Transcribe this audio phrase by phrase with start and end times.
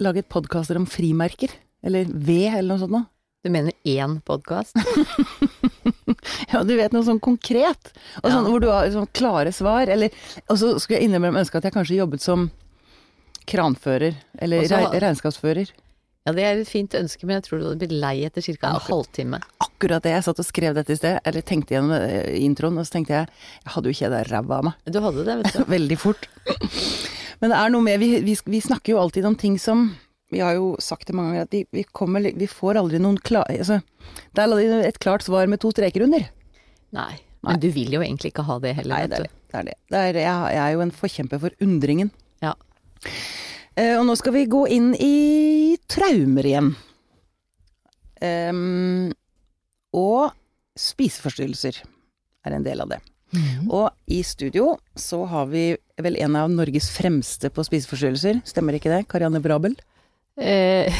[0.00, 1.52] laget podkaster om frimerker.
[1.86, 3.08] Eller ved, eller noe sånt noe.
[3.40, 4.76] Du mener én podkast?
[6.52, 7.92] ja, du vet noe sånn konkret.
[8.20, 9.88] Og sånn hvor du har sånn klare svar.
[9.88, 10.12] Eller,
[10.44, 12.50] og så skulle jeg innimellom ønske at jeg kanskje jobbet som
[13.48, 14.18] kranfører.
[14.44, 15.72] Eller Også, re regnskapsfører.
[16.28, 18.74] Ja, det er et fint ønske, men jeg tror du hadde blitt lei etter ca.
[18.74, 19.40] en halvtime.
[19.64, 22.84] Akkurat det jeg satt og skrev dette i sted, eller tenkte gjennom eh, introen, og
[22.84, 23.30] så tenkte jeg
[23.64, 24.84] jeg hadde jo kjeda ræva av meg.
[24.84, 25.64] Du hadde det, vet du.
[25.78, 26.28] Veldig fort.
[27.40, 29.88] Men det er noe med vi, vi, vi snakker jo alltid om ting som
[30.30, 33.16] Vi har jo sagt det mange ganger at vi, vi, kommer, vi får aldri noen
[33.18, 33.48] klar...
[33.50, 33.80] Altså,
[34.30, 36.28] det er aldri et klart svar med to streker under.
[36.94, 37.12] Nei.
[37.42, 39.32] Men du vil jo egentlig ikke ha det heller, Nei, det er det.
[39.32, 39.76] det, er det.
[39.90, 42.12] det er, jeg, jeg er jo en forkjemper for undringen.
[42.44, 42.52] Ja.
[43.74, 45.14] Eh, og nå skal vi gå inn i
[45.90, 46.74] traumer igjen.
[48.20, 49.08] Um,
[49.96, 50.34] og
[50.78, 51.80] spiseforstyrrelser
[52.46, 53.00] er en del av det.
[53.70, 58.90] Og i studio så har vi vel en av Norges fremste på spiseforstyrrelser, stemmer ikke
[58.90, 59.04] det?
[59.10, 59.76] Karianne Brabel?
[60.40, 60.88] Eh,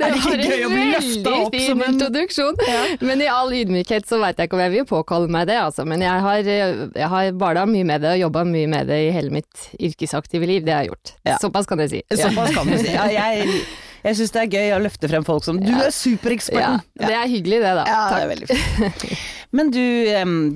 [0.00, 2.58] Er det ikke gøy å bli løftet opp Veldig som fin en- introduksjon.
[3.06, 5.86] Men i all ydmykhet så veit jeg ikke om jeg vil påkalle meg det, altså.
[5.88, 9.10] Men jeg har, jeg har bada mye med det og jobba mye med det i
[9.14, 10.64] hele mitt yrkesaktive liv.
[10.66, 11.14] Det jeg har jeg gjort.
[11.30, 11.38] Ja.
[11.42, 12.02] Såpass kan jeg si.
[12.20, 12.90] Såpass kan du si.
[12.92, 13.62] Ja, jeg
[14.06, 16.82] jeg syns det er gøy å løfte frem folk som Du er Ja, supereksperten!
[17.00, 17.84] det er hyggelig det, da.
[17.90, 18.20] Ja, det Takk.
[18.22, 19.16] er veldig fint.
[19.56, 19.82] Men du,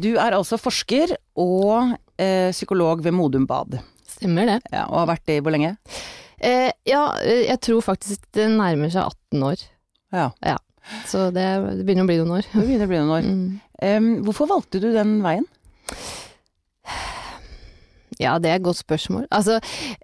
[0.02, 3.78] du er altså forsker og eh, psykolog ved Modum Bad.
[4.08, 4.58] Stemmer det.
[4.72, 5.76] Ja, og har vært det i hvor lenge?
[6.40, 9.64] Eh, ja, eh, jeg tror faktisk det nærmer seg 18 år.
[10.16, 10.56] Ja,
[11.06, 11.44] Så det,
[11.78, 12.48] det begynner å bli noen år.
[12.52, 13.28] det begynner å bli noen år.
[13.30, 13.60] Mm.
[13.80, 15.46] Um, hvorfor valgte du den veien?
[18.20, 19.24] Ja, det er et godt spørsmål.
[19.32, 19.60] Altså,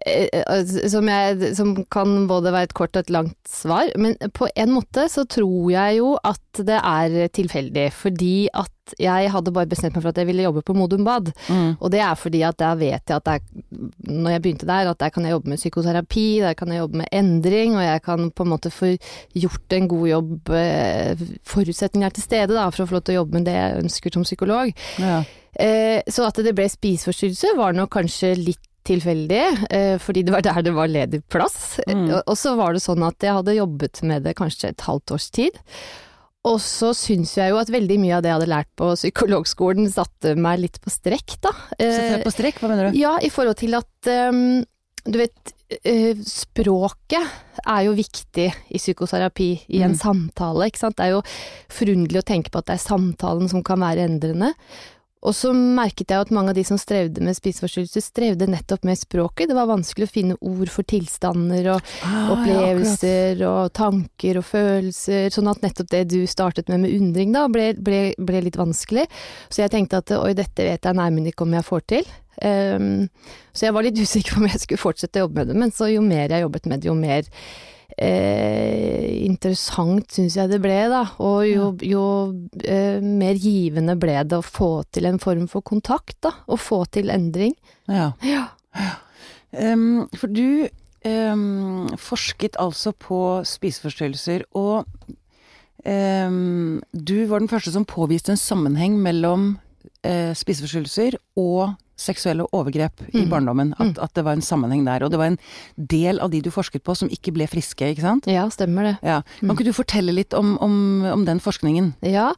[0.07, 4.17] eh, eh, som, jeg, som kan både være et kort og et langt svar, men
[4.33, 9.55] på en måte så tror jeg jo at det er tilfeldig, fordi at jeg hadde
[9.55, 11.33] bare bestemt meg for at jeg ville jobbe på Modum Bad.
[11.81, 13.41] Og det er fordi at der vet jeg at der,
[14.07, 17.03] når jeg begynte der, at der kan jeg jobbe med psykoterapi, der kan jeg jobbe
[17.03, 18.93] med endring, og jeg kan på en måte få
[19.35, 23.17] gjort en god jobb, eh, forutsetninger er til stede da, for å få lov til
[23.17, 24.73] å jobbe med det jeg ønsker som psykolog.
[25.03, 25.21] Ja.
[25.57, 30.45] Eh, så at det ble spiseforstyrrelse var nok kanskje litt tilfeldig, eh, fordi det var
[30.47, 31.79] der det var ledig plass.
[31.89, 32.23] Mm.
[32.23, 35.31] Og så var det sånn at jeg hadde jobbet med det kanskje et halvt års
[35.35, 35.59] tid.
[36.47, 39.89] Og så syns jeg jo at veldig mye av det jeg hadde lært på psykologskolen
[39.91, 41.51] satte meg litt på strekk, da.
[41.73, 42.99] Satte Eh, deg på strekk, hva mener du?
[43.01, 44.63] ja, i forhold til at um,
[45.07, 45.53] du vet,
[45.83, 47.27] eh, språket
[47.67, 49.99] er jo viktig i psykoterapi, i en Mm.
[49.99, 50.97] samtale, ikke sant.
[50.97, 51.23] Det er jo
[51.69, 54.53] forunderlig å tenke på at det er samtalen som kan være endrende.
[55.25, 58.99] Og så merket jeg at mange av de som strevde med spiseforstyrrelser, strevde nettopp med
[59.01, 59.49] språket.
[59.49, 64.47] Det var vanskelig å finne ord for tilstander og Ah, ja, opplevelser og tanker og
[64.47, 68.59] følelser, sånn at nettopp det du startet med med undring da, ble, ble, ble litt
[68.61, 69.07] vanskelig.
[69.49, 72.13] Så jeg tenkte at oi, dette vet jeg nærmere ikke om jeg får til.
[72.37, 73.07] Um,
[73.57, 75.73] så jeg var litt usikker på om jeg skulle fortsette å jobbe med det, men
[75.73, 77.31] så jo mer jeg jobbet med det, jo mer
[77.97, 81.03] eh, interessant syns jeg det ble, da.
[81.25, 82.05] Og jo, jo
[82.65, 86.35] eh, mer givende ble det å få til en form for kontakt, da.
[86.51, 87.57] Og få til endring.
[87.89, 88.13] Ja.
[88.27, 88.49] Ja.
[89.57, 90.67] Um, for du
[91.07, 94.85] um, forsket altså på spiseforstyrrelser, og
[95.87, 99.55] um, du var den første som påviste en sammenheng mellom
[100.05, 103.31] uh, spiseforstyrrelser og seksuelle overgrep i Mm.
[103.31, 103.73] barndommen.
[103.81, 104.03] At, Mm.
[104.05, 105.03] at det var en sammenheng der.
[105.03, 105.39] Og det var en
[105.79, 108.27] del av de du forsket på som ikke ble friske, ikke sant?
[108.27, 108.99] ja, stemmer det.
[109.03, 109.23] Ja.
[109.41, 109.57] Kan Mm.
[109.57, 111.95] ikke du fortelle litt om, om, om den forskningen?
[112.03, 112.35] Ja,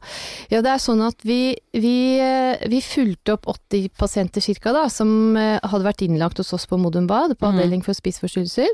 [0.49, 4.87] ja det er sånn at vi, vi, eh, vi fulgte opp 80 pasienter cirka da,
[4.87, 7.59] som eh, hadde vært innlagt hos oss på Modum Bad, på Mhm.
[7.59, 8.67] avdeling for spiseforstyrrelser.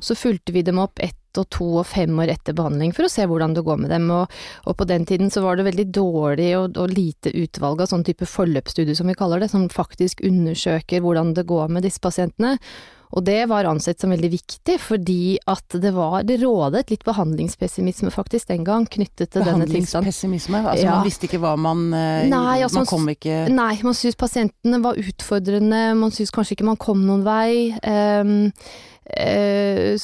[0.00, 3.08] Så fulgte vi dem opp ett og to og fem år etter behandling for å
[3.10, 4.10] se hvordan det går med dem.
[4.10, 4.28] Og,
[4.66, 8.04] og på den tiden så var det veldig dårlig og, og lite utvalg av sånn
[8.04, 12.58] type forløpsstudier som vi kaller det, som faktisk undersøker hvordan det går med disse pasientene.
[13.12, 18.08] Og det var ansett som veldig viktig, fordi at det var, det rådet litt behandlingspessimisme
[18.12, 20.08] faktisk den gang, knyttet til denne tilstanden.
[20.08, 20.62] Behandlingspessimisme?
[20.62, 20.94] Altså Ja.
[20.96, 24.80] man visste ikke hva man eh, Nei, altså, Man kom ikke Nei, man syntes pasientene
[24.80, 27.76] var utfordrende, man syntes kanskje ikke man kom noen vei.
[27.84, 28.50] Um,
[29.02, 29.98] Uh,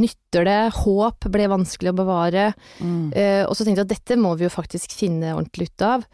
[0.00, 0.60] nytter det?
[0.74, 2.46] Håp ble vanskelig å bevare.
[2.80, 3.12] mm.
[3.12, 6.06] Uh, og så tenkte jeg at dette må vi jo faktisk finne ordentlig ut av.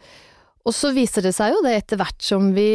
[0.67, 2.67] Og så viser det seg jo det etter hvert som vi,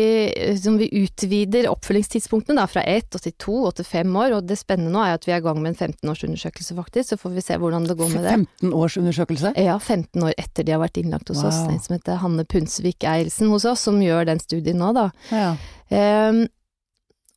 [0.58, 4.48] som vi utvider oppfølgingstidspunktene da, fra ett og til to og til fem år, og
[4.48, 7.36] det spennende nå er at vi er i gang med en 15-årsundersøkelse faktisk, så får
[7.36, 8.34] vi se hvordan det går med det.
[8.64, 9.52] 15 års undersøkelse?
[9.60, 11.60] Ja, 15 år etter de har vært innlagt hos oss.
[11.68, 15.08] En som heter Hanne Punsvik Eilsen hos oss, som gjør den studien nå, da.
[15.30, 15.54] Ja.
[15.92, 16.46] Um,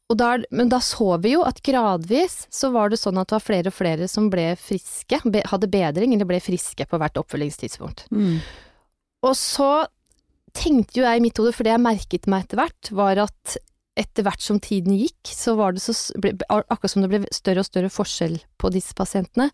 [0.08, 3.36] og da, men da så vi jo at gradvis så var det sånn at det
[3.36, 7.20] var flere og flere som ble friske, be, hadde bedring eller ble friske på hvert
[7.20, 8.06] oppfølgingstidspunkt.
[8.16, 8.40] Mm.
[9.28, 9.72] Og så
[10.58, 13.58] tenkte jo jeg i mitt hode, for det jeg merket meg etter hvert, var at
[13.98, 17.64] etter hvert som tiden gikk, så var det så, ble, akkurat som det ble større
[17.64, 19.50] og større forskjell på disse pasientene.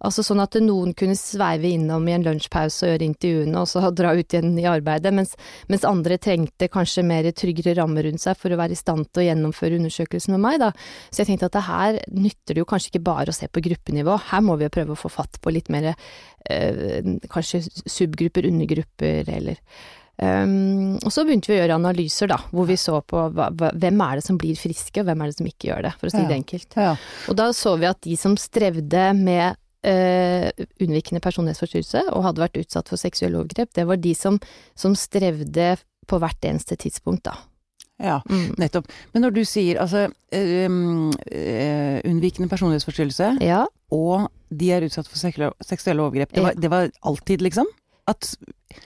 [0.00, 3.90] Altså sånn at noen kunne sveive innom i en lunsjpause og gjøre intervjuene, og så
[3.92, 5.34] dra ut igjen i arbeidet, mens,
[5.68, 9.24] mens andre trengte kanskje mer tryggere rammer rundt seg for å være i stand til
[9.24, 10.70] å gjennomføre undersøkelsen med meg, da.
[11.10, 13.64] Så jeg tenkte at det her nytter det jo kanskje ikke bare å se på
[13.68, 18.48] gruppenivå, her må vi jo prøve å få fatt på litt mer øh, kanskje subgrupper,
[18.48, 19.60] undergrupper, eller
[20.20, 24.02] Um, og så begynte vi å gjøre analyser, da, hvor vi så på hva, hvem
[24.04, 26.12] er det som blir friske, og hvem er det som ikke gjør det, for å
[26.12, 26.76] si det enkelt.
[26.76, 26.92] Ja.
[27.32, 32.60] Og da så vi at de som strevde med uh, unnvikende personlighetsforstyrrelse og hadde vært
[32.60, 34.36] utsatt for seksuelle overgrep, det var de som,
[34.76, 35.72] som strevde
[36.10, 37.38] på hvert eneste tidspunkt, da.
[38.02, 38.20] ja.
[38.28, 38.58] Mm.
[38.60, 38.92] Nettopp.
[39.14, 43.64] Men når du sier altså um, uh, unnvikende personlighetsforstyrrelse, Ja,
[43.94, 47.68] og de er utsatt for seksuelle overgrep, det var, det var alltid, liksom?
[48.10, 48.34] At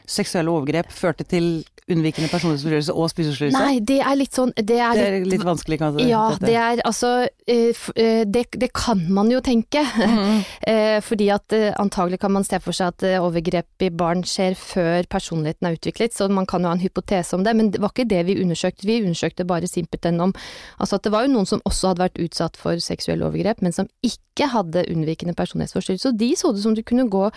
[0.06, 3.60] seksuelle overgrep førte til unnvikende personlighetsforstyrrelse og spiseforstyrrelse?
[3.60, 6.06] Nei, det er litt sånn Det er Det er litt vanskelig, kanskje?
[6.08, 6.48] Ja, dette.
[6.48, 7.10] det er altså
[7.46, 9.82] eh, eh, det, det kan man jo tenke.
[9.84, 10.40] Mm.
[11.08, 15.68] Fordi at antagelig kan man se for seg at overgrep i barn skjer før personligheten
[15.68, 18.08] er utviklet, så man kan jo ha en hypotese om det, men det var ikke
[18.08, 18.88] det vi undersøkte.
[18.88, 20.32] Vi undersøkte bare simpelthen om
[20.80, 23.74] Altså at det var jo noen som også hadde vært utsatt for seksuelle overgrep, men
[23.74, 26.10] som ikke hadde unnvikende personlighetsforstyrrelse.
[26.10, 27.28] Og de så det som du kunne gå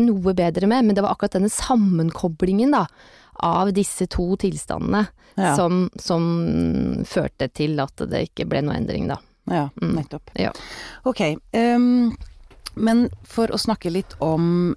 [0.00, 2.86] noe bedre med, men det var akkurat denne sammenkoblingen, da.
[3.44, 5.54] Av disse to tilstandene Ja.
[5.56, 9.18] som, som førte til at det ikke ble noe endring, da.
[9.50, 9.92] Ja, Mm.
[9.98, 10.30] nettopp.
[10.34, 10.50] Ja.
[11.04, 11.20] Ok.
[11.52, 12.16] Um,
[12.74, 14.74] men for å snakke litt om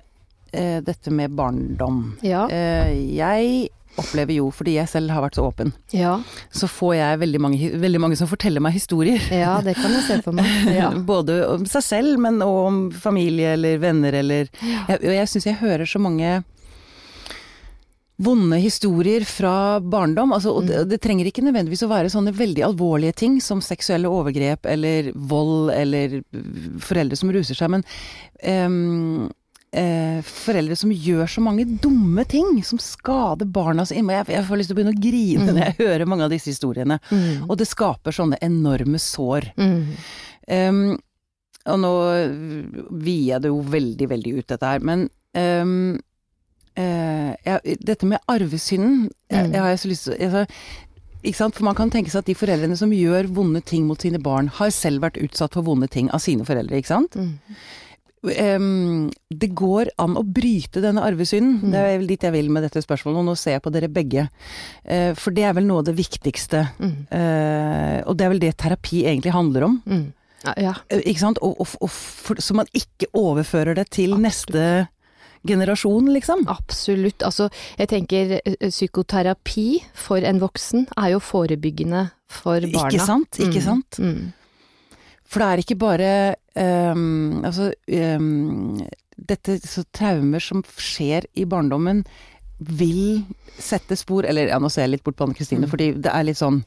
[0.53, 2.17] uh, dette med barndom.
[2.21, 2.43] Ja.
[2.51, 3.69] Uh, jeg
[3.99, 6.19] opplever jo, fordi jeg selv har vært så åpen, Ja,
[6.53, 9.19] så får jeg veldig mange, veldig mange som forteller meg historier.
[9.33, 10.45] ja det kan jeg se for meg.
[10.79, 10.91] Ja.
[10.91, 15.45] Både om seg selv, men også om familie eller venner eller jeg, Og jeg syns
[15.49, 16.43] jeg hører så mange
[18.19, 20.33] vonde historier fra barndom.
[20.35, 24.11] Altså, og det, det trenger ikke nødvendigvis å være sånne veldig alvorlige ting som seksuelle
[24.11, 26.19] overgrep eller vold eller
[26.83, 27.85] foreldre som ruser seg, men
[28.43, 29.29] um,
[29.71, 34.25] uh, foreldre som gjør så mange dumme ting som skader barna så innmari.
[34.25, 36.51] Jeg, jeg får lyst til å begynne å grine når jeg hører mange av disse
[36.51, 36.99] historiene.
[37.11, 37.47] Mm.
[37.47, 39.53] Og det skaper sånne enorme sår.
[39.59, 39.79] Mm.
[40.49, 40.83] Um,
[41.69, 41.95] og nå
[42.99, 45.03] vier jeg det jo veldig, veldig ut dette her, men
[45.37, 45.99] eh,
[46.79, 49.53] jeg, dette med arvesynden, jeg, Mm.
[49.53, 50.45] jeg har jeg så lyst til altså,
[51.23, 51.55] ikke sant?
[51.57, 54.47] For man kan tenke seg at de foreldrene som gjør vonde ting mot sine barn,
[54.59, 57.15] har selv vært utsatt for vonde ting av sine foreldre, ikke sant?
[57.19, 57.33] Mm.
[58.19, 61.61] Um, det går an å bryte denne arvesynden.
[61.61, 61.71] Mm.
[61.71, 63.87] Det er vel dit jeg vil med dette spørsmålet, og nå ser jeg på dere
[63.95, 64.25] begge.
[64.83, 66.65] Uh, for det er vel noe av det viktigste.
[66.83, 66.95] Mm.
[67.07, 69.77] Uh, og det er vel det terapi egentlig handler om.
[69.87, 70.03] Mm.
[70.43, 70.73] Ja, ja.
[70.91, 71.39] Uh, Ikke sant?
[71.43, 74.27] Og, og, og for, så man ikke overfører det til Absolutt.
[74.27, 74.65] neste
[75.47, 76.45] generasjon, liksom.
[76.51, 77.23] Absolutt.
[77.23, 82.89] Altså, jeg tenker eh, psykoterapi for en voksen er jo forebyggende for barna.
[82.91, 83.39] Ikke sant?
[83.39, 83.67] Ikke Mm.
[83.69, 83.99] sant?
[83.99, 84.33] Mm.
[85.29, 87.71] For det er ikke bare um, Altså
[88.17, 88.79] um,
[89.15, 92.03] Dette så traumer som skjer i barndommen,
[92.59, 93.21] vil
[93.61, 95.69] sette spor Eller ja, nå ser jeg litt bort på Anne Kristine, Mm.
[95.69, 96.63] fordi det er litt sånn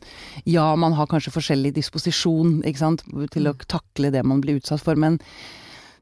[0.47, 3.03] Ja, man har kanskje forskjellig disposisjon, ikke sant,
[3.33, 5.19] til å takle det man blir utsatt for, men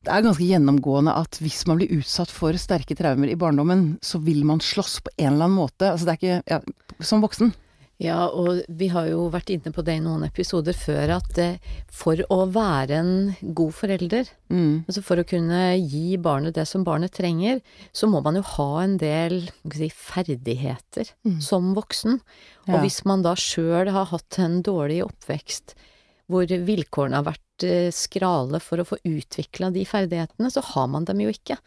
[0.05, 4.21] det er ganske gjennomgående at hvis man blir utsatt for sterke traumer i barndommen, så
[4.25, 5.91] vil man slåss på en eller annen måte.
[5.91, 6.61] Altså det er ikke ja,
[7.05, 7.53] Som voksen.
[8.01, 11.59] Ja, og vi har jo vært inne på det i noen episoder før, at eh,
[11.93, 13.13] for å være en
[13.57, 14.87] god forelder, Mm.
[14.89, 17.61] altså for å kunne gi barnet det som barnet trenger,
[17.93, 21.41] så må man jo ha en del si, ferdigheter Mm.
[21.45, 22.21] som voksen.
[22.67, 22.75] Ja.
[22.75, 25.75] Og hvis man da sjøl har hatt en dårlig oppvekst,
[26.31, 27.45] hvor vilkårene har vært
[27.95, 31.59] skrale for å få utvikla de ferdighetene, så har man dem jo ikke.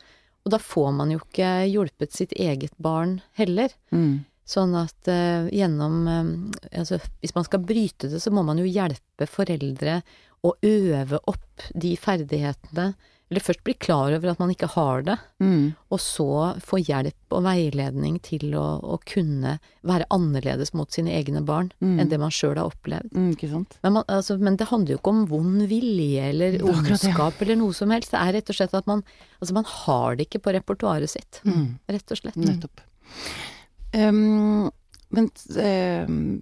[0.44, 3.72] Og da får man jo ikke hjulpet sitt eget barn heller.
[3.96, 4.26] Mm.
[4.44, 8.68] Sånn at uh, gjennom eh, Altså, hvis man skal bryte det, så må man jo
[8.68, 10.02] hjelpe foreldre
[10.44, 12.90] å øve opp de ferdighetene.
[13.34, 15.74] Eller først bli klar over at man ikke har det, Mm.
[15.90, 16.28] og så
[16.62, 21.96] få hjelp og veiledning til å, å kunne være annerledes mot sine egne barn Mm.
[22.00, 23.10] enn det man sjøl har opplevd.
[23.18, 23.66] Mm.
[23.82, 27.58] Men, man, altså, men det handler jo ikke om vond vilje eller er ondskap eller
[27.58, 28.12] noe som helst.
[28.14, 29.02] Det er rett og slett at man
[29.42, 31.42] Altså, man har det ikke på repertoaret sitt.
[31.44, 31.80] Mm.
[31.90, 32.38] Rett og slett.
[32.38, 32.80] Nettopp.
[33.94, 34.70] Um,
[35.10, 36.40] men um,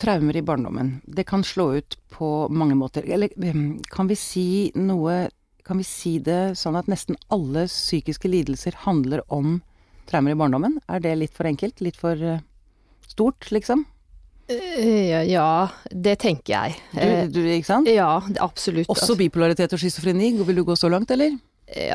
[0.00, 3.06] traumer i barndommen, det kan slå ut på mange måter.
[3.06, 5.28] Eller um, kan vi si noe
[5.64, 9.62] Kan vi si det sånn at nesten alle psykiske lidelser handler om
[10.10, 10.76] traumer i barndommen?
[10.92, 11.80] Er det litt for enkelt?
[11.80, 12.42] Litt for uh,
[13.08, 13.86] stort, liksom?
[14.50, 16.76] Uh, ja, det tenker jeg.
[16.92, 17.88] Du, du, ikke sant?
[17.88, 18.92] Ja, absolutt.
[18.92, 21.32] Også bipolaritet og schizofreni, vil du gå så langt, eller?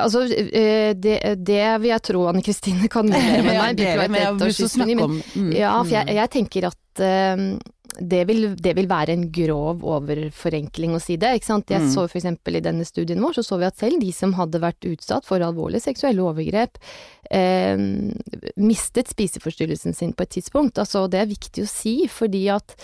[0.02, 3.84] Altså, det, det, vil jeg tro Anne Kristine kan gjøre med meg.
[3.86, 4.98] ja, schizofreni.
[4.98, 7.04] men mm, Ja, for jeg, jeg tenker at
[7.98, 11.34] det vil, det vil, være en grov overforenkling å si det.
[11.40, 11.72] ikke sant?
[11.74, 11.92] Jeg mm.
[11.94, 12.28] så f.eks.
[12.30, 15.44] i denne studien vår, så så vi at selv de som hadde vært utsatt for
[15.44, 16.80] alvorlige seksuelle overgrep,
[17.30, 17.76] eh,
[18.60, 20.82] mistet spiseforstyrrelsen sin på et tidspunkt.
[20.82, 22.78] Altså, det er viktig å si, fordi at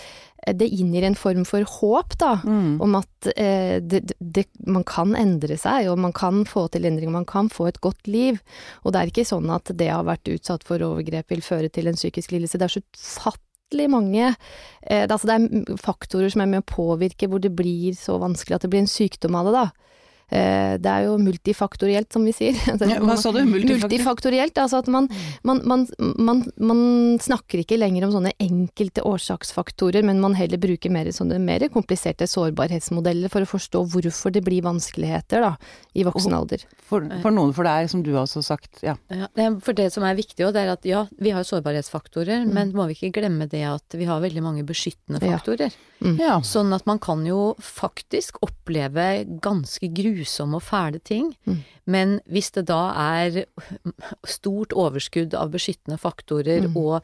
[0.54, 2.76] det inngir en form for håp, da, mm.
[2.84, 7.10] om at eh, det, det, man kan endre seg, og man kan få til endring,
[7.14, 8.38] man kan få et godt liv.
[8.84, 11.72] Og det er ikke sånn at det å ha vært utsatt for overgrep vil føre
[11.74, 12.62] til en psykisk lidelse.
[12.62, 13.34] Det er så
[13.66, 14.36] ufattelig mange
[14.82, 18.20] eh, det, altså det er faktorer som er med å påvirke hvor det blir så
[18.20, 19.70] vanskelig at det blir en sykdom av det, da.
[20.34, 22.58] Eh, det er jo multifaktorielt, som vi sier.
[22.86, 23.40] Ja, hva sa du?
[23.46, 23.86] Multifaktorielt?
[23.86, 25.08] multifaktorielt altså at man,
[25.46, 26.82] man, man, man,
[27.22, 32.28] snakker ikke lenger om sånne enkelte årsaksfaktorer, men man heller bruker mer sånne mer kompliserte
[32.30, 35.54] sårbarhetsmodeller for å forstå hvorfor det blir vanskeligheter da,
[35.94, 36.66] i voksen alder.
[36.86, 38.98] For, for, noen, for det er som du har også sagt, ja.
[39.10, 42.54] ja for det som er viktig, det er at ja, vi har sårbarhetsfaktorer, mm.
[42.56, 45.74] men må vi ikke glemme det at vi har veldig mange beskyttende faktorer.
[45.74, 45.92] Ja.
[46.04, 46.18] Mm.
[46.46, 51.32] Sånn at man kan jo faktisk oppleve ganske grusomme og fæle ting.
[51.48, 51.62] Mm.
[51.86, 53.46] Men hvis det da er
[54.28, 56.78] stort overskudd av beskyttende faktorer mm.
[56.80, 57.00] og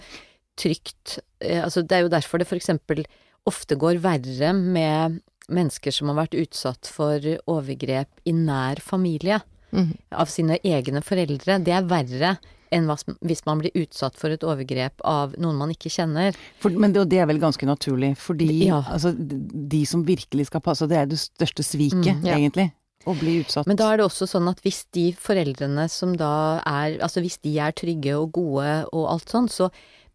[0.59, 3.05] trygt eh, Altså det er jo derfor det eksempel
[3.49, 5.21] ofte går verre med
[5.51, 9.41] mennesker som har vært utsatt for overgrep i nær familie.
[9.71, 9.95] Mm.
[10.11, 11.57] Av sine egne foreldre.
[11.63, 12.35] Det er verre
[12.71, 12.87] enn
[13.27, 16.37] hvis man blir utsatt for et overgrep av noen man ikke kjenner.
[16.63, 18.81] For, men det, det, er vel ganske naturlig, fordi ja.
[18.87, 22.37] altså, de som virkelig skal passe, det er det største sviket, mm, ja.
[22.39, 22.69] egentlig.
[23.09, 23.65] Å bli utsatt.
[23.69, 27.39] Men da er det også sånn at hvis de foreldrene som da er Altså hvis
[27.41, 29.71] de er trygge og gode og alt sånn, så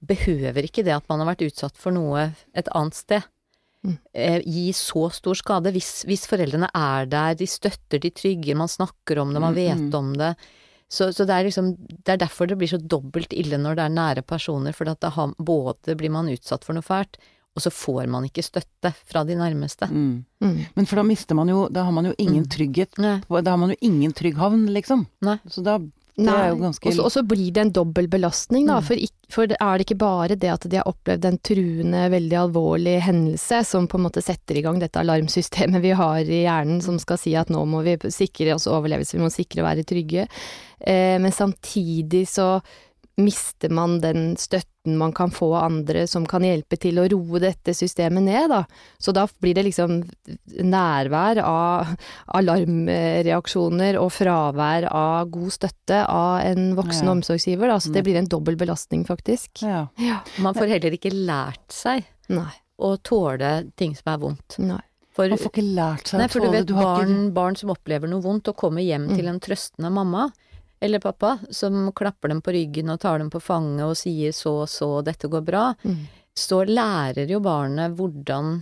[0.06, 3.26] behøver ikke det at man har vært utsatt for noe et annet sted,
[3.82, 3.96] mm.
[4.14, 5.72] eh, gi så stor skade.
[5.74, 9.58] Hvis, hvis, foreldrene er der, de støtter, de trygger, man snakker om det, man mm,
[9.58, 9.98] vet mm.
[9.98, 10.32] om det.
[10.88, 13.86] Så, så, det er liksom Det er derfor det blir så dobbelt ille når det
[13.86, 17.18] er nære personer, for at har, både blir man utsatt for noe fælt,
[17.56, 19.88] og så får man ikke støtte fra de nærmeste.
[19.88, 20.24] Mm.
[20.44, 20.56] Mm.
[20.76, 22.50] Men for da mister man jo Da har man jo ingen mm.
[22.52, 22.98] trygghet.
[23.00, 23.24] Mm.
[23.32, 25.06] Da har man jo ingen trygg havn, liksom.
[25.24, 25.38] Nei.
[25.48, 25.78] Så da
[26.16, 28.78] ganske Og så blir det en dobbel belastning, da.
[28.80, 28.86] Mm.
[28.86, 29.02] For,
[29.34, 33.60] for, er det ikke bare det at de har opplevd en truende, veldig alvorlig hendelse
[33.68, 37.20] som på en måte setter i gang dette alarmsystemet vi har i hjernen som skal
[37.20, 40.26] si at nå må vi sikre oss overlevelse, vi må sikre å være trygge.
[40.80, 42.56] Eh, men samtidig så
[43.16, 47.40] mister man den støtten man kan få av andre som kan hjelpe til å roe
[47.40, 48.62] dette systemet ned, da.
[48.98, 50.02] Så da blir det liksom
[50.62, 51.94] nærvær av
[52.38, 57.14] alarmreaksjoner og fravær av god støtte av en voksen ja.
[57.16, 57.80] omsorgsgiver, da.
[57.80, 59.64] Så det blir en dobbel belastning, faktisk.
[59.64, 59.86] Ja.
[60.02, 60.20] ja.
[60.44, 62.52] Man får heller ikke lært seg Nei.
[62.76, 64.60] å tåle ting som er vondt.
[64.60, 64.82] Nei.
[65.16, 67.36] For, man får ikke lært seg å tåle du vet du barn, ikke...
[67.38, 69.14] barn som opplever noe vondt og kommer hjem mm.
[69.16, 70.26] til en trøstende mamma
[70.80, 74.58] eller pappa, som klapper dem på ryggen og tar dem på fanget og sier så
[74.64, 76.02] og så, dette går bra, mm.
[76.36, 78.60] så lærer jo barnet hvordan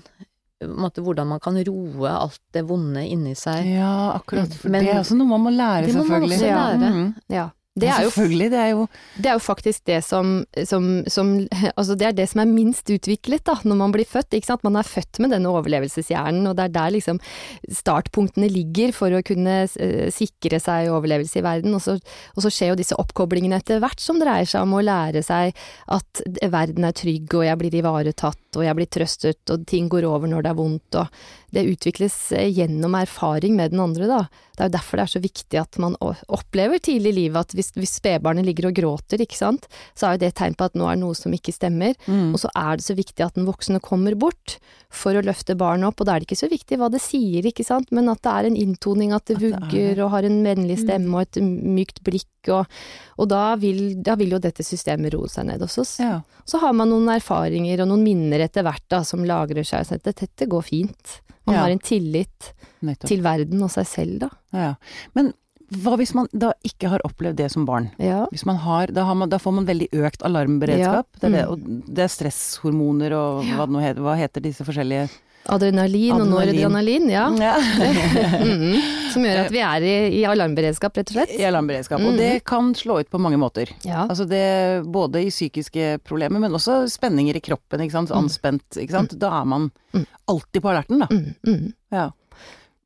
[0.64, 3.66] måte, hvordan man kan roe alt det vonde inni seg.
[3.75, 4.54] Ja, akkurat.
[4.54, 6.38] For Men, det er også noe man må lære, selvfølgelig.
[6.38, 6.92] Det må man også lære.
[6.94, 7.35] Mm.
[7.35, 7.49] Ja.
[7.75, 8.83] Det er, jo, Selvfølgelig, det er jo
[9.19, 10.28] Det er jo faktisk det som,
[10.62, 11.33] som, som,
[11.78, 14.37] Altså, det er det som er minst utviklet, da, når man blir født.
[14.38, 14.62] Ikke sant.
[14.66, 17.19] Man er født med denne overlevelseshjernen, og det er der liksom
[17.66, 21.75] startpunktene ligger for å kunne uh, sikre seg overlevelse i verden.
[21.75, 24.85] Og så, og så, skjer jo disse oppkoblingene etter hvert som dreier seg om å
[24.85, 25.59] lære seg
[25.99, 26.23] at
[26.54, 30.31] verden er trygg, og jeg blir ivaretatt, og jeg blir trøstet, og ting går over
[30.31, 34.21] når det er vondt, og det utvikles eh, gjennom erfaring med den andre, da.
[34.54, 37.57] Det er jo derfor det er så viktig at man opplever tidlig i livet at
[37.64, 40.68] hvis, hvis spedbarnet ligger og gråter, ikke sant, så er jo det et tegn på
[40.68, 41.97] at nå er det noe som ikke stemmer.
[42.06, 42.35] Mm.
[42.35, 44.59] Og så er det så viktig at den voksne kommer bort
[44.94, 47.47] for å løfte barnet opp, og da er det ikke så viktig hva det sier,
[47.49, 50.78] ikke sant, men at det er en inntoning, at det vugger og har en vennlig
[50.78, 50.85] mm.
[50.85, 52.71] stemme og et mykt blikk, og,
[53.18, 55.64] og da, vil, da, vil, jo dette systemet roe seg ned.
[55.64, 56.18] Og så, ja.
[56.47, 59.99] så har man noen erfaringer og noen minner etter hvert da, som lagrer seg, så
[59.99, 61.21] dette, dette går fint.
[61.44, 61.64] Man ja.
[61.64, 62.52] har en tillit
[62.85, 63.09] Nettopp.
[63.11, 64.30] til verden og seg selv, da.
[64.54, 64.71] Ja.
[65.16, 65.35] Men
[65.83, 67.90] hva hvis man da ikke har opplevd det som barn?
[67.99, 68.25] Ja.
[68.33, 71.07] Hvis man har, da, har man, da, får man veldig økt alarmberedskap.
[71.11, 71.19] Ja.
[71.19, 71.21] Mm.
[71.21, 75.09] Det, er det, og det er stresshormoner og hva, det heter, hva heter disse forskjellige
[75.45, 77.25] Adrenalin, Adrenalin, og noradrenalin, ja.
[77.37, 77.57] ja.
[78.49, 78.78] mm.
[79.12, 81.35] Som gjør at vi er i, i alarmberedskap, rett og slett.
[81.37, 82.00] I alarmberedskap.
[82.00, 82.07] mm.
[82.09, 83.69] Og det kan slå ut på mange måter.
[83.85, 84.07] Ja.
[84.09, 84.40] Altså det,
[84.88, 88.14] både i psykiske problemer, men også spenninger i kroppen, ikke sant.
[88.16, 89.19] Anspent, ikke sant.
[89.21, 90.09] Da er man Mm.
[90.26, 91.07] alltid på alerten, da.
[91.12, 92.09] Mm, mm, Ja.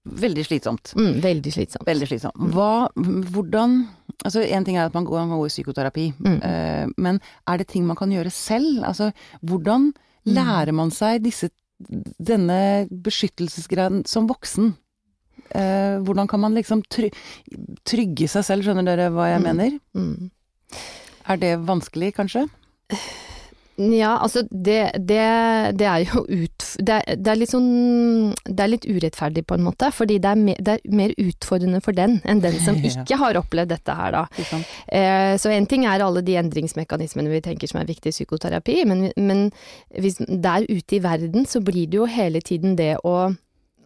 [0.06, 0.94] Veldig slitsomt.
[0.96, 1.84] mm, veldig slitsomt.
[1.86, 2.34] Veldig slitsomt.
[2.54, 2.88] Hva,
[3.32, 3.88] hvordan
[4.24, 6.40] Altså en ting er at man går, man går i psykoterapi, Mm.
[6.42, 8.82] uh, men er det ting man kan gjøre selv?
[8.84, 9.12] Altså
[9.44, 9.92] hvordan
[10.26, 10.34] Mm.
[10.34, 11.50] lærer man seg disse,
[12.18, 14.74] denne beskyttelsesgraden som voksen?
[15.54, 17.10] Uh, hvordan kan man liksom try,
[17.86, 19.44] trygge seg selv, skjønner dere hva jeg Mm.
[19.44, 19.80] mener?
[19.94, 20.30] Mm.
[21.28, 22.48] Er det vanskelig, kanskje?
[23.78, 25.22] Ja, altså det, det,
[25.78, 26.64] det er jo ut...
[26.82, 30.32] Det er, det er litt sånn Det er litt urettferdig på en måte, fordi det
[30.32, 33.96] er, mer, det er mer utfordrende for den enn den som ikke har opplevd dette
[34.00, 34.24] her, da.
[34.90, 38.80] Eh, så en ting er alle de endringsmekanismene vi tenker som er viktige i psykoterapi,
[38.90, 39.46] men, men
[39.94, 43.18] hvis, der ute i verden så blir det jo hele tiden det å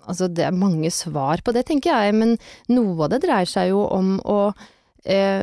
[0.02, 2.32] Altså det er mange svar på det, tenker jeg, men
[2.74, 4.38] noe av det dreier seg jo om å
[5.04, 5.42] eh,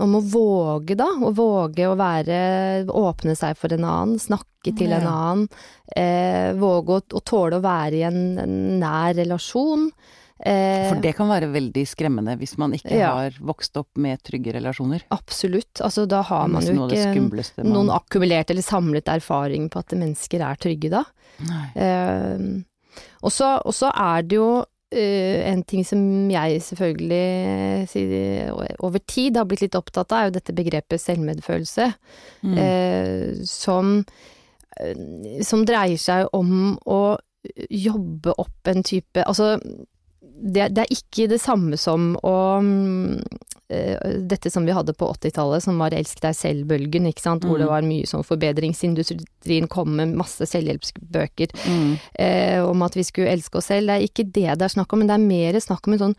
[0.00, 1.08] om å våge, da.
[1.20, 2.38] Å våge å være
[2.86, 5.44] Åpne seg for en annen, snakke til en annen.
[5.96, 9.88] Uh, våge å, å tåle å være i en, en nær relasjon.
[10.40, 13.10] Uh, For det kan være veldig skremmende hvis man ikke Ja.
[13.18, 15.04] har vokst opp med trygge relasjoner.
[15.12, 15.82] Absolutt.
[15.84, 20.40] Altså da har man jo ikke man noen akkumulert eller samlet erfaring på at mennesker
[20.44, 21.04] er trygge da.
[21.74, 22.64] Eh,
[23.20, 26.00] og så er det jo en ting som
[26.32, 28.50] jeg selvfølgelig
[28.82, 31.86] over tid har blitt litt opptatt av, er jo dette begrepet selvmedfølelse.
[32.42, 32.56] Mm.
[32.58, 34.04] Eh, som,
[34.80, 37.18] eh, som dreier seg om å
[37.70, 39.54] jobbe opp en type Altså,
[40.40, 43.22] det, det er ikke det samme som å mm,
[43.70, 47.58] eh, Dette som vi hadde på 80-tallet, som var elsk deg selv-bølgen, ikke sant, hvor
[47.58, 47.62] Mm.
[47.62, 51.98] det var mye sånn forbedringsindustrien kom med masse selvhjelpsbøker Mm.
[52.18, 53.86] eh, om at vi skulle elske oss selv.
[53.86, 56.02] Det er ikke det det er snakk om, men det er mer snakk om en
[56.06, 56.16] sånn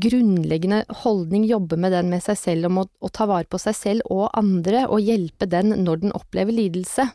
[0.00, 3.74] grunnleggende holdning, jobbe med den med seg selv, om å, å ta vare på seg
[3.76, 7.08] selv og andre, og hjelpe den når den opplever lidelse.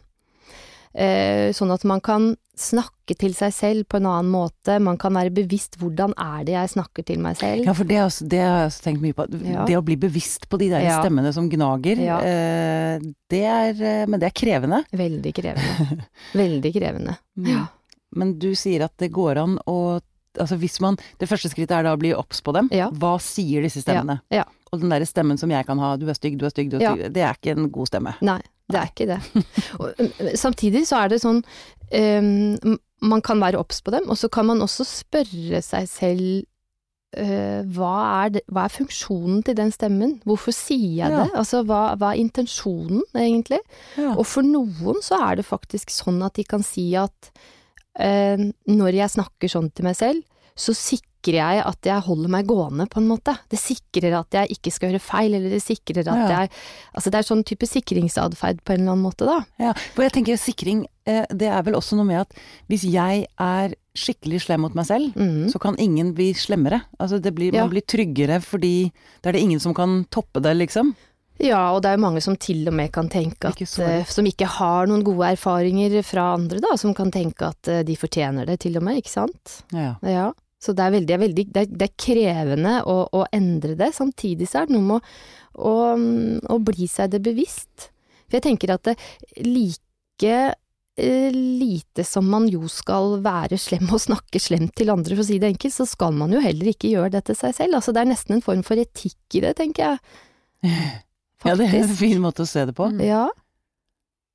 [0.95, 5.11] Eh, sånn at man kan snakke til seg selv på en annen måte, man kan
[5.17, 7.65] være bevisst hvordan er det jeg snakker til meg selv.
[7.67, 9.25] Ja, for det, er også, det har jeg også tenkt mye på.
[9.43, 9.65] Ja.
[9.67, 11.01] Det å bli bevisst på de der Ja.
[11.03, 12.19] stemmene som gnager, Ja.
[12.23, 14.85] eh, det er eh, Men det er krevende.
[15.03, 16.05] Veldig krevende.
[16.33, 17.17] Veldig krevende.
[17.43, 17.67] Ja.
[18.15, 19.99] Men du sier at det går an å
[20.37, 22.67] Altså hvis man Det første skrittet er da å bli obs på dem.
[22.75, 22.89] Ja.
[22.91, 24.17] Hva sier disse stemmene?
[24.29, 24.43] Ja.
[24.73, 26.75] Og den derre stemmen som jeg kan ha, du er stygg, du er stygg, du
[26.75, 26.91] er Ja.
[26.95, 28.15] stygg, det er ikke en god stemme.
[28.21, 29.19] Nei, det er ikke det.
[29.79, 29.91] Og,
[30.41, 31.43] samtidig så er det sånn
[31.93, 36.25] um, Man kan være obs på dem, og så kan man også spørre seg selv
[37.19, 37.91] uh, hva,
[38.25, 40.15] er det, hva er funksjonen til den stemmen?
[40.25, 41.23] Hvorfor sier jeg Ja.
[41.25, 41.35] det?
[41.37, 43.59] Altså hva, hva er intensjonen, egentlig?
[43.99, 44.15] Ja.
[44.15, 47.29] Og for noen så er det faktisk sånn at de kan si at
[48.01, 50.23] uh, når jeg snakker sånn til meg selv,
[50.57, 53.37] så sikrer jeg at jeg holder meg gående, på en måte.
[53.49, 56.27] Det sikrer at jeg ikke skal gjøre feil, eller det sikrer at Ja.
[56.41, 56.49] jeg
[56.95, 59.45] Altså det er sånn type sikringsatferd på en eller annen måte, da.
[59.59, 62.33] Ja, for jeg tenker sikring, eh, det er vel også noe med at
[62.69, 65.49] hvis jeg er skikkelig slem mot meg selv, mm.
[65.51, 66.83] så kan ingen bli slemmere.
[66.99, 67.61] Altså det blir, Ja.
[67.61, 70.95] man blir tryggere fordi da er det ingen som kan toppe det, liksom.
[71.39, 74.05] Ja, og det er jo mange som til og med kan tenke at så eh.
[74.05, 77.95] Som ikke har noen gode erfaringer fra andre, da, som kan tenke at eh, de
[77.95, 79.63] fortjener det, til og med, ikke sant.
[79.73, 79.95] Ja.
[80.01, 80.31] Ja.
[80.61, 83.75] Så det er veldig, det er veldig det, er, det er krevende å, å endre
[83.79, 83.91] det.
[83.95, 85.09] Samtidig så er det noe med
[85.53, 85.73] å, å,
[86.55, 87.89] å bli seg det bevisst.
[88.25, 88.95] For jeg tenker at det
[89.45, 90.33] like
[90.97, 95.29] eh, lite som man jo skal være slem og snakke slemt til andre, for å
[95.29, 97.79] si det enkelt, så skal man jo heller ikke gjøre det til seg selv.
[97.79, 99.99] Altså det er nesten en form for etikk i det, tenker jeg.
[101.45, 102.89] ja, det er en fin måte å se det på.
[102.95, 103.03] Mm.
[103.05, 103.25] Ja.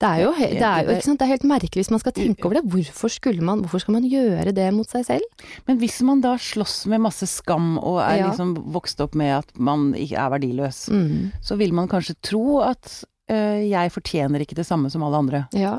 [0.01, 1.19] Det er jo, det er jo sant?
[1.21, 2.63] Det er helt merkelig hvis man skal tenke over det.
[2.73, 5.27] Hvorfor, skulle man, hvorfor skal man gjøre det mot seg selv?
[5.69, 8.31] Men hvis man da slåss med masse skam og er Ja.
[8.31, 11.33] liksom vokst opp med at man ikke er verdiløs, Mm.
[11.45, 15.43] så vil man kanskje tro at eh, jeg fortjener ikke det samme som alle andre.
[15.53, 15.77] Ja.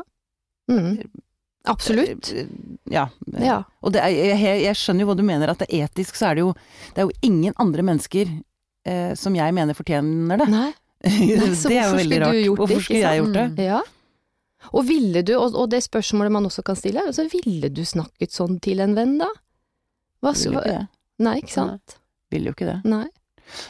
[0.69, 1.01] Mm.
[1.67, 2.31] Absolutt.
[2.33, 2.45] Eh,
[2.89, 3.07] Ja.
[3.39, 3.63] Ja.
[3.83, 6.29] Og det er, jeg, jeg skjønner jo hva du mener, at det er etisk så
[6.31, 6.53] er det jo
[6.95, 8.27] Det er jo ingen andre mennesker
[8.85, 10.47] eh, som jeg mener fortjener det.
[10.49, 10.71] Nei.
[11.57, 12.31] så det er jo veldig rart.
[12.31, 13.47] du gjort det, hvorfor skulle jeg gjort det?
[13.49, 13.59] sant?
[13.65, 13.81] Ja.
[14.73, 17.81] Og ville du, og, og det spørsmålet man også kan stille, er altså ville du
[17.87, 19.29] snakket sånn til en venn da?
[20.21, 20.85] Hva, Vil jo ikke det.
[21.25, 21.97] nei, ikke sant?
[22.31, 22.77] Ville jo ikke det.
[22.85, 23.07] Nei.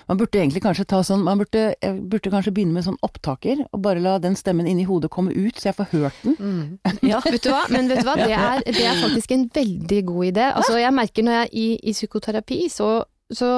[0.06, 3.80] Man burde egentlig kanskje ta sånn Man burde, burde kanskje begynne med sånn opptaker, og
[3.82, 6.36] bare la den stemmen inni hodet komme ut, så jeg får hørt den.
[6.38, 7.00] Mm.
[7.08, 7.64] Ja, vet du hva?
[7.74, 8.18] Men vet du hva?
[8.20, 10.50] Det er, det er faktisk en veldig god idé.
[10.52, 12.92] Altså, jeg merker når jeg er i, i psykoterapi, så,
[13.34, 13.52] så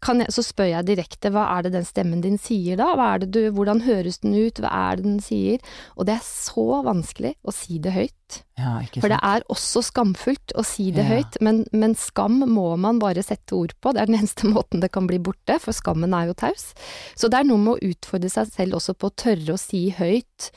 [0.00, 2.92] kan jeg, så spør jeg direkte hva er det den stemmen din sier da?
[3.24, 4.60] Du, hvordan høres den ut?
[4.62, 5.60] Hva er det den sier?
[5.96, 8.40] Og det er så vanskelig å si det høyt.
[8.60, 11.16] Ja, For det er også skamfullt å si det Ja.
[11.16, 13.92] høyt, men, men skam må man bare sette ord på.
[13.92, 16.70] Det er den eneste måten det kan bli borte, for skammen er jo taus.
[17.18, 19.88] Så det er noe med å utfordre seg selv også på å tørre å si
[19.96, 20.50] høyt,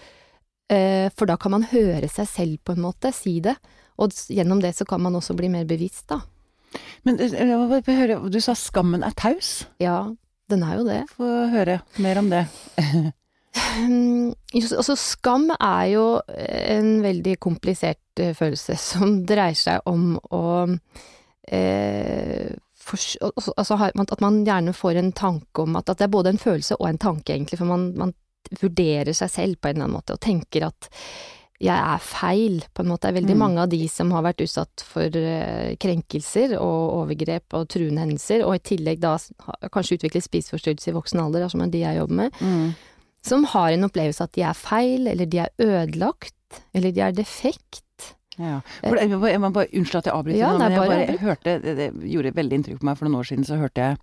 [0.74, 3.56] uh, for da kan man høre seg selv på en måte si det.
[4.02, 6.24] Og gjennom det så kan man også bli mer bevisst, da.
[7.08, 9.66] Men eh, bare høre, du sa skammen er taus.
[9.84, 10.06] Ja,
[10.52, 11.02] den er jo det.
[11.18, 12.48] Få høre mer om det.
[13.54, 20.44] Mm, Altså, skam er jo en veldig komplisert eh, følelse som dreier seg om å
[21.46, 22.50] eh,
[22.84, 26.34] for, altså, altså, at man gjerne får en tanke om at, at det er både
[26.34, 28.12] en følelse og en tanke, egentlig, for man, man
[28.60, 30.90] vurderer seg selv på en eller annen måte og tenker at
[31.64, 33.08] jeg er feil, på en måte.
[33.08, 33.40] Det er veldig Mm.
[33.44, 38.44] mange av de som har vært utsatt for eh, krenkelser og overgrep og truende hendelser,
[38.46, 39.16] og i tillegg da
[39.72, 42.76] kanskje utviklet spiseforstyrrelse i voksen alder, som er de jeg jobber med, Mm.
[43.24, 46.34] som har en opplevelse at de er feil, eller de er ødelagt,
[46.76, 47.82] eller de er defekt.
[48.38, 48.62] Ja.
[48.82, 51.06] For, jeg, må bare, jeg må bare Unnskyld at jeg avbryter Ja, men jeg, bare
[51.08, 53.46] bare, hørte det, det gjorde veldig inntrykk på meg for noen år siden.
[53.46, 53.98] Så hørte jeg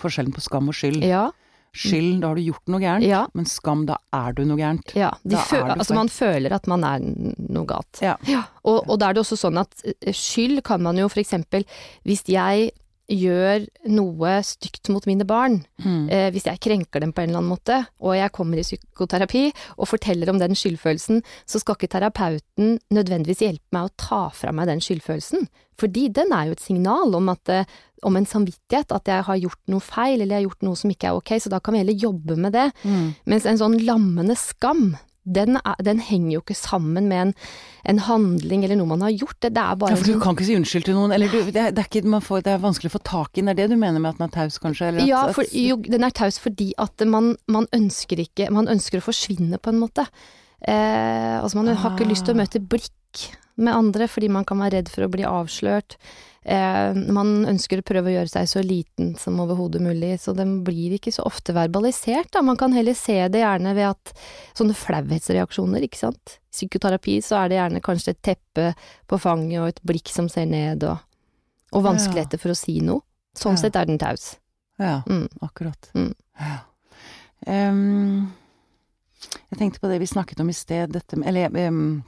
[0.00, 1.02] forskjellen på skam og skyld.
[1.04, 1.30] Ja,
[1.74, 3.04] Skyld, da har du gjort noe gærent.
[3.06, 4.94] ja, Men skam, da er du noe gærent.
[4.94, 5.10] ja.
[5.24, 8.00] De fø er altså man føler at man er noe galt.
[8.02, 8.14] Ja.
[8.64, 11.66] Og, og da er det også sånn at eh, skyld kan man jo for eksempel,
[12.06, 12.70] hvis jeg
[13.10, 16.08] gjør noe stygt mot mine barn, Mm.
[16.10, 19.52] eh, hvis jeg krenker dem på en eller annen måte, og jeg kommer i psykoterapi
[19.78, 24.52] og forteller om den skyldfølelsen, så skal ikke terapeuten nødvendigvis hjelpe meg å ta fra
[24.52, 25.48] meg den skyldfølelsen.
[25.76, 27.64] Fordi den er jo et signal om, at, eh,
[28.04, 30.90] om en samvittighet, at jeg har gjort noe feil, eller jeg har gjort noe som
[30.90, 32.72] ikke er ok, så da kan vi heller jobbe med det.
[32.84, 33.14] Mm.
[33.26, 37.32] Mens en sånn lammende skam, den, er, den henger jo ikke sammen med en,
[37.88, 39.36] en handling eller noe man har gjort.
[39.40, 41.14] Det, det er bare Ja, for du kan ikke si unnskyld til noen.
[41.16, 43.30] Eller du, det, er, det, er ikke, man får, det er vanskelig å få tak
[43.34, 43.50] i den.
[43.52, 44.88] Det er det du mener med at den er taus, kanskje?
[44.92, 48.68] Eller at, Ja, for, jo, den er taus fordi at man, man ønsker ikke Man
[48.68, 50.06] ønsker å forsvinne på en måte.
[50.64, 52.44] Eh, altså man har ikke lyst til å Ah.
[52.44, 53.24] møte blikk
[53.56, 55.96] med andre fordi man kan være redd for å bli avslørt.
[56.44, 60.58] Eh, man ønsker å prøve å gjøre seg så liten som overhodet mulig, så den
[60.66, 62.42] blir ikke så ofte verbalisert, da.
[62.44, 64.12] Man kan heller se det gjerne ved at
[64.58, 66.36] sånne flauhetsreaksjoner, ikke sant.
[66.36, 68.74] I psykoterapi så er det gjerne kanskje et teppe
[69.08, 70.98] på fanget og et blikk som ser ned, og,
[71.72, 73.00] og vanskeligheter for å si noe.
[73.34, 73.62] Sånn Ja.
[73.64, 74.36] sett er den taus.
[74.78, 75.28] Ja, Mm.
[75.42, 75.88] akkurat.
[75.94, 76.12] Mm.
[76.38, 76.58] Ja.
[77.46, 78.32] Um,
[79.50, 82.02] jeg tenkte på det vi snakket om i sted, dette med Eller ehm,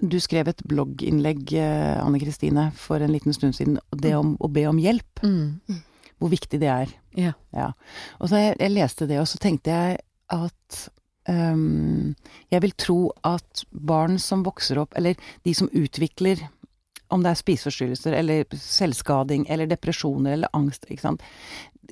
[0.00, 4.50] du skrev et blogginnlegg, eh, Anne Kristine, for en liten stund siden, det om å
[4.52, 5.22] be om hjelp.
[5.22, 5.82] Mm.
[6.22, 6.96] Hvor viktig det er.
[7.18, 7.72] Ja.
[8.20, 10.00] Og så jeg, jeg leste det, og så tenkte jeg
[10.32, 10.82] at
[11.28, 12.14] um,
[12.50, 16.46] Jeg vil tro at barn som vokser opp, eller de som utvikler
[17.12, 21.24] om det er spiseforstyrrelser eller selvskading eller depresjoner eller angst, ikke sant.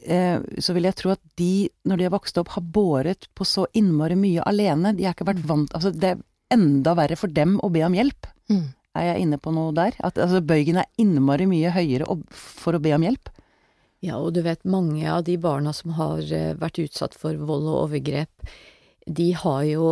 [0.01, 3.45] Eh, så vil jeg tro at de, når de har vokst opp, har båret på
[3.45, 4.95] så innmari mye alene.
[4.97, 6.15] De har ikke vært vant Altså, det
[6.53, 8.29] enda verre for dem å be om hjelp.
[8.51, 8.67] Mm.
[8.99, 9.95] Er jeg inne på noe der?
[10.03, 13.31] At altså, bøygen er innmari mye høyere for å be om hjelp?
[14.01, 17.69] Ja, og du vet, mange av de barna som har eh, vært utsatt for vold
[17.69, 18.49] og overgrep,
[19.07, 19.91] de har jo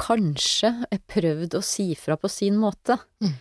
[0.00, 0.72] kanskje
[1.12, 2.96] prøvd å si fra på sin måte.
[3.20, 3.36] Mm.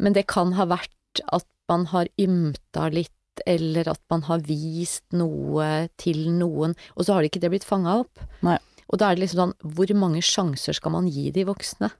[0.00, 3.12] Men det kan ha vært at man har ymta litt,
[3.46, 7.68] eller at man har vist noe til noen, og så har det ikke det blitt
[7.68, 8.24] fanga opp.
[8.46, 8.56] Nei.
[8.88, 11.92] Og da er det liksom sånn, hvor mange sjanser skal man gi de voksne?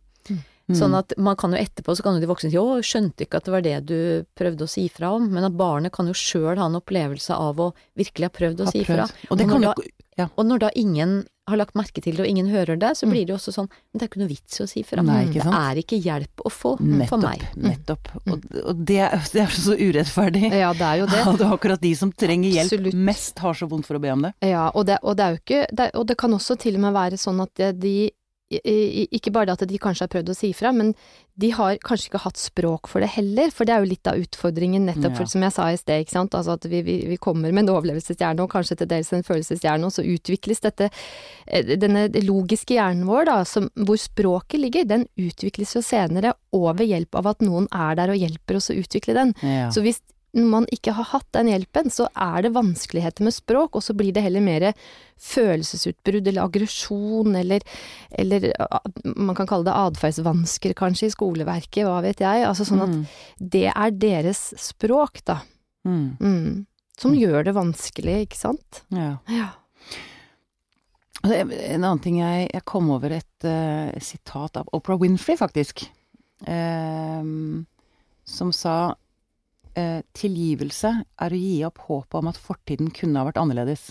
[0.68, 0.76] Mm.
[0.76, 3.38] Sånn at man kan jo etterpå så kan jo de voksne si 'å, skjønte ikke
[3.40, 6.12] at det var det du prøvde å si fra om', men at barnet kan jo
[6.12, 9.04] sjøl ha en opplevelse av å virkelig ha prøvd å ha si fra.
[9.30, 9.72] Og Og når jo
[10.18, 10.28] ja.
[10.36, 13.10] Og når da ingen har lagt merke til det, og ingen hører det, så Mm.
[13.12, 15.00] blir det jo også sånn Men det er ikke noe vits i å si fra.
[15.02, 16.76] Nei, det er ikke hjelp å få
[17.08, 17.40] for meg.
[17.56, 18.08] Nettopp.
[18.26, 20.52] Og, og det, er- det er så urettferdig.
[20.52, 21.24] Ja, det er jo det.
[21.32, 22.94] At akkurat de som trenger hjelp Absolutt.
[22.94, 24.34] mest, har så vondt for å be om det.
[24.42, 26.92] Ja, og det, og det er jo ikke Og det kan også til og med
[26.92, 28.10] være sånn at de
[28.48, 30.94] Ikke bare det at de kanskje har prøvd å si fra, men
[31.38, 34.16] de har kanskje ikke hatt språk for det heller, for det er jo litt av
[34.18, 35.16] utfordringen, nettopp Ja.
[35.18, 37.66] for som jeg sa i sted, ikke sant, altså at vi, vi, vi kommer med
[37.68, 40.88] en overlevelseshjerne og kanskje til dels en følelseshjerne, og så utvikles dette,
[41.46, 46.78] eh, denne logiske hjernen vår da, som, hvor språket ligger, den utvikles jo senere og
[46.80, 49.34] ved hjelp av at noen er der og hjelper oss å utvikle den.
[49.44, 49.68] Ja.
[49.70, 50.00] Så hvis
[50.36, 54.12] man ikke har hatt den hjelpen, så er det vanskeligheter med språk, og så blir
[54.12, 54.66] det heller mer
[55.18, 57.64] følelsesutbrudd eller aggresjon eller,
[58.12, 58.48] eller
[59.16, 62.44] man kan kalle det atferdsvansker kanskje i skoleverket, hva vet jeg.
[62.46, 63.06] Altså sånn at Mm.
[63.40, 65.40] det er deres språk, da.
[65.88, 66.16] Mm.
[66.20, 66.66] Mm.
[66.98, 68.82] Som gjør det vanskelig, ikke sant?
[68.90, 69.18] Ja.
[69.32, 69.48] Ja.
[71.24, 75.88] En annen ting jeg, jeg kom over et uh, sitat av Oprah Winfrey, faktisk.
[76.46, 77.64] Uh,
[78.28, 78.94] som sa
[79.78, 80.90] eh, tilgivelse
[81.22, 83.88] er å gi opp håpet om at fortiden kunne ha vært annerledes.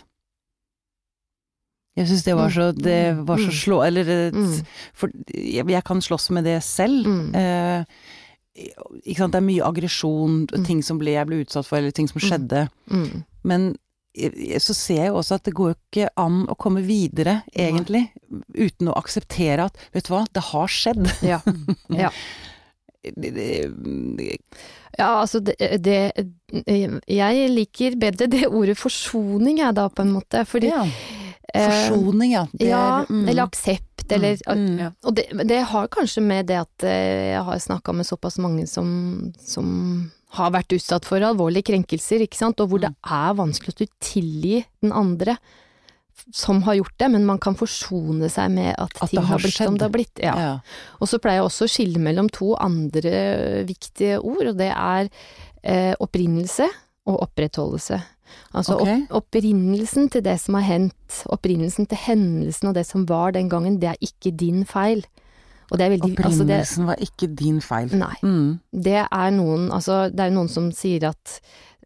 [1.97, 3.57] Jeg syns det var så, det var så Mm.
[3.57, 3.77] slå...
[3.87, 4.65] Eller eh, Mm.
[4.93, 7.07] For jeg, jeg kan slåss med det selv.
[7.07, 7.33] Mm.
[7.33, 7.85] Eh,
[9.05, 10.65] ikke sant, det er mye aggresjon, Mm.
[10.65, 12.27] ting som ble, jeg ble utsatt for, eller ting som Mm.
[12.29, 12.69] skjedde.
[12.91, 13.23] Mm.
[13.43, 13.67] Men
[14.61, 18.09] så ser jeg jo også at det går ikke an å komme videre, egentlig,
[18.57, 21.05] uten å akseptere at vet du hva, det har skjedd.
[21.21, 21.41] Ja.
[21.89, 22.09] ja.
[24.97, 26.11] Ja, altså det, det
[27.07, 30.41] Jeg liker bedre det ordet forsoning, jeg da, på en måte.
[30.49, 30.85] Fordi Ja.
[31.53, 32.45] eh, Forsoning, ja.
[32.53, 33.27] Det ja, er, mm.
[33.29, 34.79] eller aksept, eller Mm.
[34.79, 34.91] Ja.
[35.03, 38.67] Og det, det har kanskje med det at eh, jeg har snakka med såpass mange
[38.67, 43.75] som, som har vært utsatt for alvorlige krenkelser, ikke sant, og hvor det er vanskelig
[43.75, 45.37] å tilgi den andre
[46.33, 49.55] som har gjort det, men man kan forsone seg med at, At ting har blitt
[49.55, 49.79] som skjedd.
[49.79, 50.23] det har blitt.
[50.23, 50.35] Ja.
[50.41, 50.53] Ja.
[50.99, 55.09] Og så pleier jeg også å skille mellom to andre viktige ord, og det er
[55.63, 56.67] eh, opprinnelse
[57.07, 58.01] og opprettholdelse.
[58.57, 59.05] Altså okay.
[59.07, 63.49] opp, opprinnelsen til det som har hendt, opprinnelsen til hendelsen og det som var den
[63.51, 65.05] gangen, det er ikke din feil.
[65.67, 67.91] Veldig altså det, Opprinnelsen var ikke din feil.
[67.99, 68.15] Nei.
[68.23, 68.59] Mm.
[68.71, 71.39] Det er noen Altså, det er noen som sier at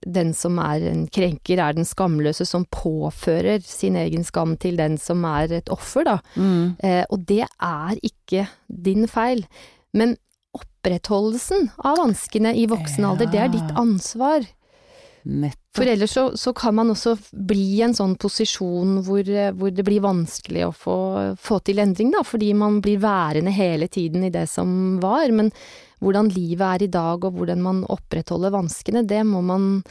[0.05, 4.97] den som er en krenker, er den skamløse som påfører sin egen skam til den
[5.01, 6.17] som er et offer, da.
[6.35, 6.77] Mm.
[6.83, 9.45] Eh, og det er ikke din feil.
[9.93, 10.15] Men
[10.57, 14.47] opprettholdelsen av vanskene i voksen alder, det er ditt ansvar.
[15.21, 15.57] Nettopp.
[15.77, 19.71] For ellers så, så kan man også bli i en sånn posisjon hvor, eh, hvor
[19.71, 20.97] det blir vanskelig å få,
[21.39, 25.31] få til endring, da, fordi man blir værende hele tiden i det som var.
[25.31, 25.53] Men
[26.01, 29.83] hvordan livet er i dag, og hvordan man opprettholder vanskene, det må man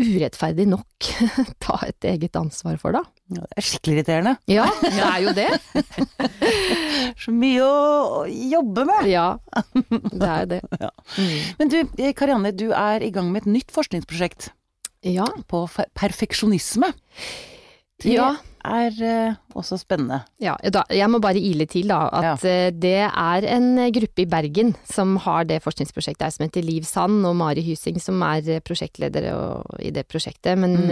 [0.00, 1.08] urettferdig nok
[1.64, 3.02] ta et eget ansvar for, da.
[3.30, 4.32] Ja, det er skikkelig irriterende.
[4.50, 5.48] Ja, det er jo det.
[7.22, 9.08] Så mye å jobbe med.
[9.10, 9.26] Ja,
[9.84, 10.60] det er det.
[10.80, 10.90] Ja.
[11.18, 11.36] Mm.
[11.60, 14.50] Men du, eh, Karianne, du er i gang med et nytt forskningsprosjekt
[15.06, 15.26] Ja.
[15.50, 16.92] på fe- perfeksjonisme.
[18.00, 18.32] Det Ja.
[18.64, 20.20] Er eh, også spennende.
[20.42, 20.54] Ja,
[20.90, 25.16] jeg må bare ile til da, at eh, det er en gruppe i Bergen som
[25.24, 29.34] har det forskningsprosjektet her, som heter Liv Sand, og Mari Hysing som er eh, prosjektledere
[29.80, 30.56] i det prosjektet.
[30.58, 30.90] Men Mm.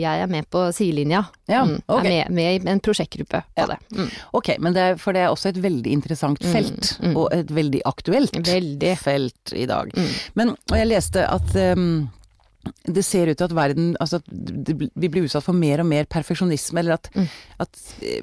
[0.00, 1.24] jeg er med på sidelinja.
[1.48, 2.04] Ja, Mm, ok.
[2.04, 3.66] Er med, med i en prosjektgruppe på Ja.
[3.66, 3.78] det.
[3.96, 4.10] Mm.
[4.34, 7.16] Ok, men det er, for det er også et veldig interessant Mm, felt, mm.
[7.16, 8.96] og et veldig aktuelt Veldig.
[8.98, 9.90] felt i dag.
[9.96, 10.08] Mm.
[10.34, 12.08] Men, jeg leste at ehm,
[12.84, 16.04] det ser ut til at verden Altså at vi blir utsatt for mer og mer
[16.04, 17.26] perfeksjonisme, eller at, Mm.
[17.58, 18.22] at eh,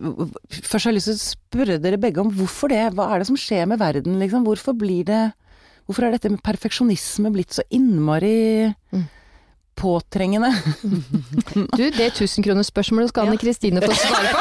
[0.62, 2.84] Først har jeg lyst til å spørre dere begge om hvorfor det?
[2.93, 4.45] Hva er det som skjer med verden, liksom?
[4.45, 5.34] Hvorfor blir det
[5.88, 9.08] Hvorfor er dette med perfeksjonisme blitt så innmari Mm.
[9.78, 10.50] Påtrengende?
[11.78, 13.32] Du, det tusenkronersspørsmålet skal Ja.
[13.32, 14.40] Anne Kristine få svare på.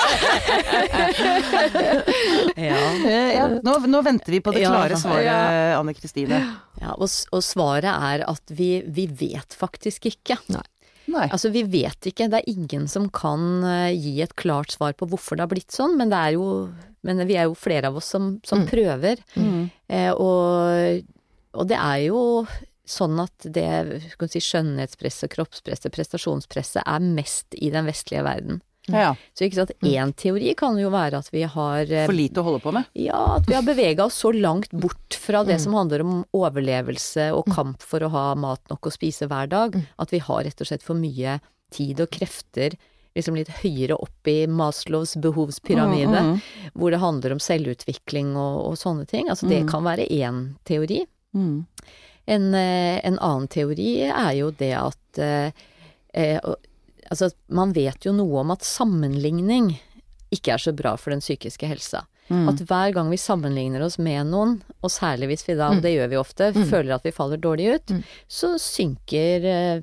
[2.56, 2.76] Ja.
[3.06, 5.76] Eh, ja, nå, nå venter vi på det Ja, klare svaret, ja.
[5.78, 6.38] Anne Kristine.
[6.80, 10.38] Ja, og, og svaret er at vi, vi vet faktisk ikke.
[10.52, 10.64] Nei.
[11.30, 12.26] Altså, vi vet ikke.
[12.32, 15.74] Det er ingen som kan eh, gi et klart svar på hvorfor det har blitt
[15.74, 16.48] sånn, men det er jo
[17.06, 18.68] Men vi er jo flere av oss som, som Mm.
[18.72, 19.20] prøver.
[19.38, 19.68] Mm.
[19.88, 21.04] Eh, og,
[21.54, 22.22] og det er jo
[22.86, 23.66] sånn at det
[24.30, 28.60] si, skjønnhetspresset, kroppspresset, prestasjonspresset er mest i den vestlige verden.
[28.88, 32.38] Ja, Så ikke sant, én teori kan jo være at vi har eh, for lite
[32.38, 32.84] å holde på med.
[32.94, 35.60] Ja, at vi har bevega oss så langt bort fra det Mm.
[35.64, 39.72] som handler om overlevelse og kamp for å ha mat nok å spise hver dag,
[39.74, 39.86] Mm.
[39.98, 41.40] at vi har rett og slett for mye
[41.72, 42.76] tid og krefter
[43.16, 46.42] liksom litt høyere opp i Maslows behovspyramide, Mm, mm,
[46.76, 49.26] hvor det handler om selvutvikling og, og sånne ting.
[49.28, 49.68] Altså det Mm.
[49.68, 51.06] kan være én teori.
[52.26, 55.50] En, eh, en annen teori er jo det at eh,
[56.14, 56.40] eh,
[57.06, 59.68] Altså, man vet jo noe om at sammenligning
[60.34, 62.00] ikke er så bra for den psykiske helsa.
[62.26, 62.48] Mm.
[62.50, 65.76] At hver gang vi sammenligner oss med noen, og særlig hvis vi da, Mm.
[65.76, 66.64] og det gjør vi ofte, Mm.
[66.66, 68.02] føler at vi faller dårlig ut, Mm.
[68.28, 69.82] så synker eh,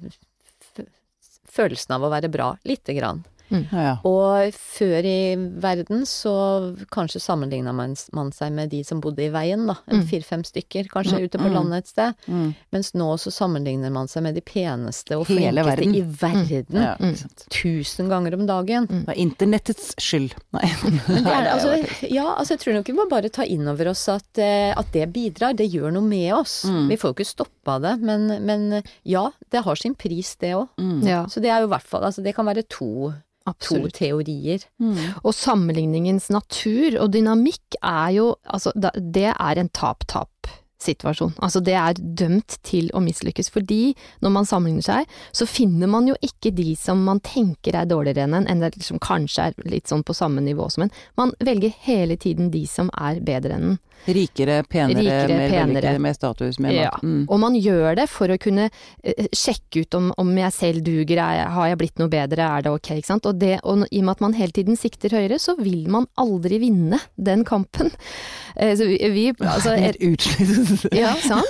[1.47, 3.23] følelsen av å være bra lite grann.
[3.72, 3.98] Ja.
[4.08, 6.34] Og før i verden så
[6.94, 9.76] kanskje sammenligna man, man seg med de som bodde i veien, da.
[9.88, 10.08] En Mm.
[10.10, 11.54] fire-fem stykker, kanskje ute på Mm.
[11.54, 12.13] landet et sted.
[12.28, 12.56] Mm.
[12.72, 15.96] Mens nå så sammenligner man seg med de peneste og Hele flinkeste verden.
[15.96, 16.82] i verden.
[16.84, 17.16] Ja, Mm.
[17.50, 18.88] Tusen ganger om dagen.
[18.88, 20.34] Det er internettets skyld.
[20.54, 20.68] Nei.
[21.24, 24.08] Det er, altså, ja, altså jeg tror nok vi må bare ta inn over oss
[24.10, 26.63] at, eh, at det bidrar, det gjør noe med oss.
[26.66, 26.88] Mm.
[26.89, 30.68] Vi får jo ikke stoppa det, men, men ja, det har sin pris det òg.
[30.80, 31.04] Mm.
[31.08, 33.13] Ja, Så det er jo i hvert fall, altså det kan være to,
[33.60, 34.63] to teorier.
[34.79, 35.19] Mm.
[35.23, 39.69] Og sammenligningens natur og dynamikk er jo Altså, det er en
[40.84, 41.34] situasjon.
[41.43, 43.50] Altså det er dømt til å mislykkes.
[43.54, 43.93] Fordi
[44.24, 48.28] når man sammenligner seg, så finner man jo ikke de som man tenker er dårligere
[48.28, 50.93] enn en, eller som kanskje er litt sånn på samme nivå som en.
[51.19, 53.82] Man velger hele tiden de som er bedre enn en.
[54.04, 56.00] Rikere, penere, Rikere, mer penere.
[56.00, 56.89] med status, med Ja.
[57.04, 57.22] Mm.
[57.30, 61.22] Og man gjør det for å kunne eh, sjekke ut om, om jeg selv duger,
[61.24, 63.30] er, har jeg blitt noe bedre, er det ok, ikke sant.
[63.30, 66.10] Og, det, og i og med at man hele tiden sikter høyere, så vil man
[66.19, 67.93] aldri vinne den kampen.
[68.54, 70.73] Eh, Så vi, vi altså, Helt utslitt.
[71.04, 71.48] ja, sant.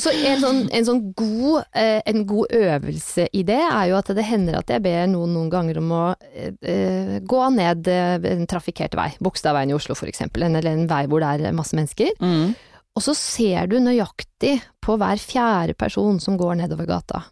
[0.00, 4.10] Så en sånn, en sånn god, eh, en god øvelse i det er jo at
[4.16, 8.28] det hender at jeg ber noen noen ganger om å eh, eh, gå ned eh,
[8.34, 12.12] en trafikkert vei, Bogstadveien i Oslo eksempel, eller en vei hvor det er masse mennesker.
[12.20, 12.54] Mm.
[12.94, 17.24] Og så ser du nøyaktig på hver fjerde person som går nedover gata.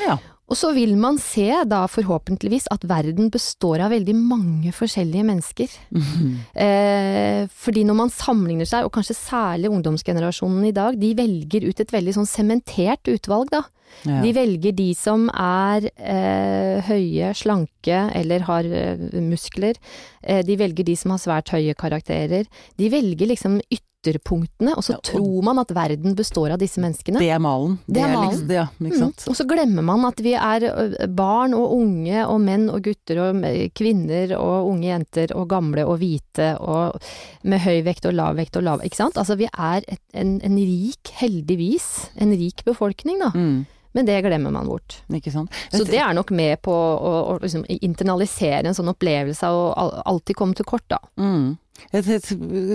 [0.00, 0.18] Ja.
[0.48, 5.74] Og så vil man se da forhåpentligvis at verden består av veldig mange forskjellige mennesker.
[5.92, 6.30] Mhm.
[6.56, 11.80] Eh, fordi når man sammenligner seg, og kanskje særlig ungdomsgenerasjonen i dag, de velger ut
[11.80, 13.66] et veldig sånn sementert utvalg, da.
[14.06, 14.20] Ja.
[14.22, 19.74] De velger de som er eh, høye, slanke eller har eh, muskler.
[20.22, 22.46] Eh, de velger de som har svært høye karakterer.
[22.78, 26.78] De velger liksom ytterpunktene, og så Ja, og- tror man at verden består av disse
[26.80, 27.18] menneskene.
[27.18, 27.78] Det er malen.
[27.90, 28.30] Det er malen.
[28.30, 29.24] Liksom, ja, ikke sant.
[29.26, 29.30] Mm.
[29.32, 33.42] Og så glemmer man at vi er barn og unge og menn og gutter og
[33.74, 37.00] kvinner og unge jenter og gamle og hvite og
[37.42, 39.18] med høy vekt og lav vekt og lav Ikke sant?
[39.18, 43.32] Altså vi er et, en, en rik, heldigvis, en rik befolkning da.
[43.34, 43.66] Mm.
[43.94, 45.02] Men det glemmer man bort.
[45.10, 45.50] Ikke sant.
[45.72, 49.62] Så det er nok med på å, å liksom internalisere en sånn opplevelse å
[50.04, 50.98] alltid komme til kort, da.
[51.16, 51.56] Mm.
[51.92, 52.02] Det,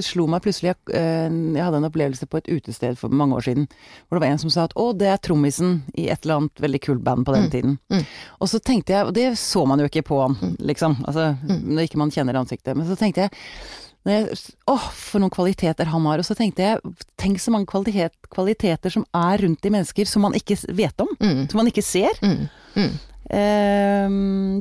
[0.06, 3.44] slo meg plutselig jeg, eh, jeg hadde en opplevelse på et utested for mange år
[3.50, 3.66] siden.
[4.08, 6.56] Hvor det var en som sa at 'å, det er trommisen i et eller annet
[6.64, 7.52] veldig kult band på den Mm.
[7.52, 7.78] tiden'.
[7.92, 8.06] Mm.
[8.42, 10.56] Og så tenkte jeg, og det så man jo ikke på han, Mm.
[10.60, 10.96] liksom.
[11.06, 12.78] Altså, når ikke man kjenner ansiktet.
[12.78, 13.32] Men så tenkte jeg
[14.12, 14.38] jeg,
[14.68, 16.20] Åh, for noen kvaliteter han har.
[16.20, 20.26] Og så tenkte jeg, tenk så mange kvalitet, kvaliteter som er rundt i mennesker som
[20.28, 21.12] man ikke vet om.
[21.24, 21.46] Mm.
[21.52, 22.20] Som man ikke ser.
[22.24, 22.50] Mm.
[22.76, 22.94] Mm.
[23.34, 24.18] Eh,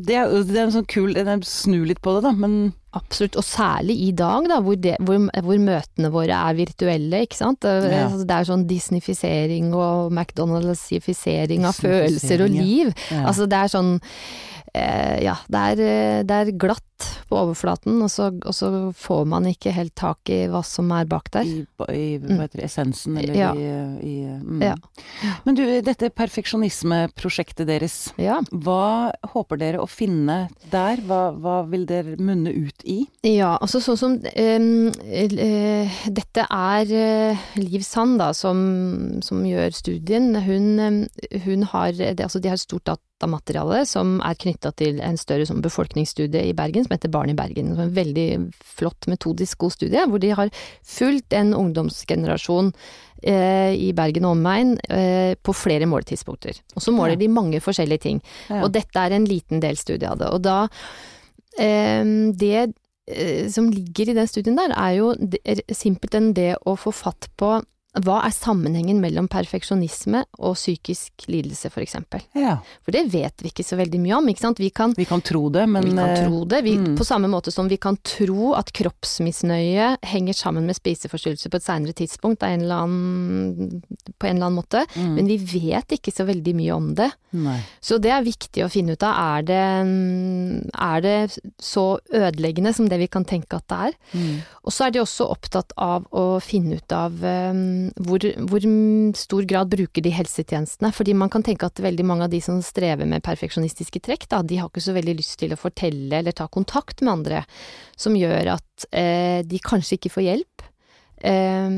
[0.07, 3.37] det, er, det er en sånn kul jeg Snu litt på det, da, men Absolutt,
[3.41, 7.61] og særlig i dag, da, hvor, det, hvor, hvor møtene våre er virtuelle, ikke sant.
[7.65, 8.07] Det, Ja.
[8.09, 12.93] altså, det er sånn disnifisering og McDonald'sifisering av følelser og liv.
[13.11, 13.25] ja.
[13.29, 13.95] Altså det er sånn
[14.75, 16.85] eh, Ja, det er, eh, det er glatt
[17.29, 21.05] på overflaten, og så, og så får man ikke helt tak i hva som er
[21.11, 21.43] bak der.
[21.49, 23.49] I, i hva heter det, essensen, eller Ja.
[23.57, 23.67] i,
[24.07, 24.63] i mm.
[24.63, 24.77] Ja.
[25.45, 28.41] Men du, dette perfeksjonismeprosjektet deres, Ja.
[28.53, 31.03] hva håper dere å finne der?
[31.09, 32.99] Hva, hva vil dere munne ut i?
[33.27, 40.33] Ja, altså sånn som eh, Dette er eh, Liv Sand, da, som, som gjør studien.
[40.47, 44.99] Hun, eh, hun har det, altså De har et stort datamateriale som er knytta til
[45.05, 47.75] en større sånn befolkningsstudie i Bergen, som heter Barn i Bergen.
[47.79, 48.29] En veldig
[48.79, 50.51] flott metodisk god studie, hvor de har
[50.83, 52.73] fulgt en ungdomsgenerasjon
[53.23, 56.59] eh, i Bergen og omegn eh, på flere måletidspunkter.
[56.75, 57.23] Og så måler Ja.
[57.23, 58.23] de mange forskjellige ting.
[58.51, 58.65] Ja.
[58.65, 60.33] Og dette er en liten delstudie av det.
[60.35, 61.22] Og da eh,
[61.59, 62.73] Det
[63.09, 65.13] eh, som ligger i den studien der, er jo
[65.73, 67.59] simpelthen det å få fatt på
[68.01, 72.23] hva er sammenhengen mellom perfeksjonisme og psykisk lidelse, for eksempel?
[72.33, 72.55] ja.
[72.87, 74.61] For det vet vi ikke så veldig mye om, ikke sant?
[74.63, 76.95] Vi kan, Vi kan tro det, men vi kan eh, tro det, vi, mm.
[76.97, 81.67] på samme måte som vi kan tro at kroppsmisnøye henger sammen med spiseforstyrrelser på et
[81.67, 83.83] seinere tidspunkt en eller annen,
[84.17, 87.11] på en eller annen måte, mm, men vi vet ikke så veldig mye om det.
[87.37, 87.59] Nei.
[87.85, 89.21] Så det er viktig å finne ut av.
[89.37, 89.61] Er det,
[90.89, 91.17] er det
[91.61, 94.01] så ødeleggende som det vi kan tenke at det er?
[94.17, 94.43] Mm.
[94.63, 98.67] Og så er de også opptatt av å finne ut av um, hvor, hvor
[99.19, 100.93] stor grad bruker de helsetjenestene.
[100.95, 104.43] Fordi man kan tenke at veldig mange av de som strever med perfeksjonistiske trekk, da,
[104.47, 107.43] de har ikke så veldig lyst til å fortelle eller ta kontakt med andre,
[107.99, 110.69] som gjør at eh, de kanskje ikke får hjelp.
[111.23, 111.71] Eh,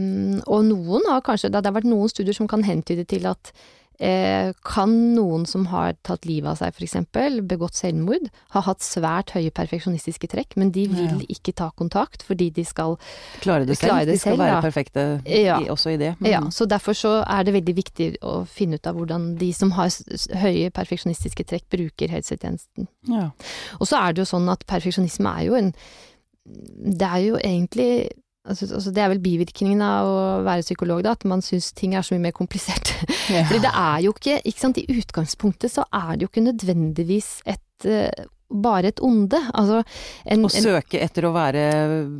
[0.44, 3.83] og noen har kanskje, det har vært noen studier som kan hentyde til at eh,
[3.98, 9.30] kan noen som har tatt livet av seg for eksempel, begått selvmord, ha hatt svært
[9.36, 11.26] høye perfeksjonistiske trekk, men de vil Ja.
[11.30, 12.98] ikke ta kontakt fordi de skal
[13.40, 13.88] Klare det selv.
[13.90, 14.60] Klare det De skal selv, være da.
[14.60, 15.60] perfekte Ja.
[15.60, 16.16] i, også i det.
[16.20, 16.26] Mm.
[16.30, 19.70] Ja, så derfor så er det veldig viktig å finne ut av hvordan de som
[19.72, 19.88] har
[20.42, 22.88] høye perfeksjonistiske trekk, bruker helsetjenesten.
[23.08, 23.30] Ja.
[23.80, 25.72] Og så er det jo sånn at perfeksjonisme er jo en
[26.46, 28.10] Det er jo egentlig
[28.44, 31.94] Altså, altså det er vel bivirkningen av å være psykolog, da, at man syns ting
[31.96, 32.92] er så mye mer komplisert.
[33.24, 33.40] Ja.
[33.48, 37.28] Fordi det er jo ikke, ikke sant, i utgangspunktet så er det jo ikke nødvendigvis
[37.48, 39.38] et eh, bare et onde.
[39.54, 39.80] Altså
[40.24, 41.64] en, Å søke etter å være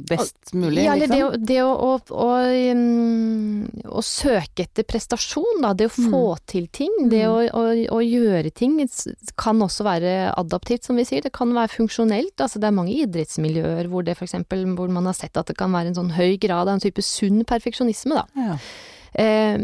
[0.08, 1.36] best mulig, ja, eller liksom.
[1.36, 2.30] det, det å, å, å,
[2.74, 5.74] um, å søke etter prestasjon, da.
[5.78, 6.92] Det å få til ting.
[7.10, 7.50] Det Mm.
[7.56, 7.62] å,
[7.96, 8.76] å, gjøre ting
[9.40, 11.24] kan også være adaptivt, som vi sier.
[11.24, 12.34] Det kan være funksjonelt.
[12.36, 15.56] Altså, det er mange idrettsmiljøer hvor det for eksempel, hvor man har sett at det
[15.58, 18.26] kan være en sånn høy grad av en type sunn perfeksjonisme, da.
[18.50, 18.58] Ja.
[19.14, 19.56] Eh,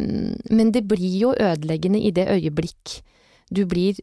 [0.55, 3.01] men det blir jo ødeleggende i det øyeblikk
[3.51, 3.99] du blir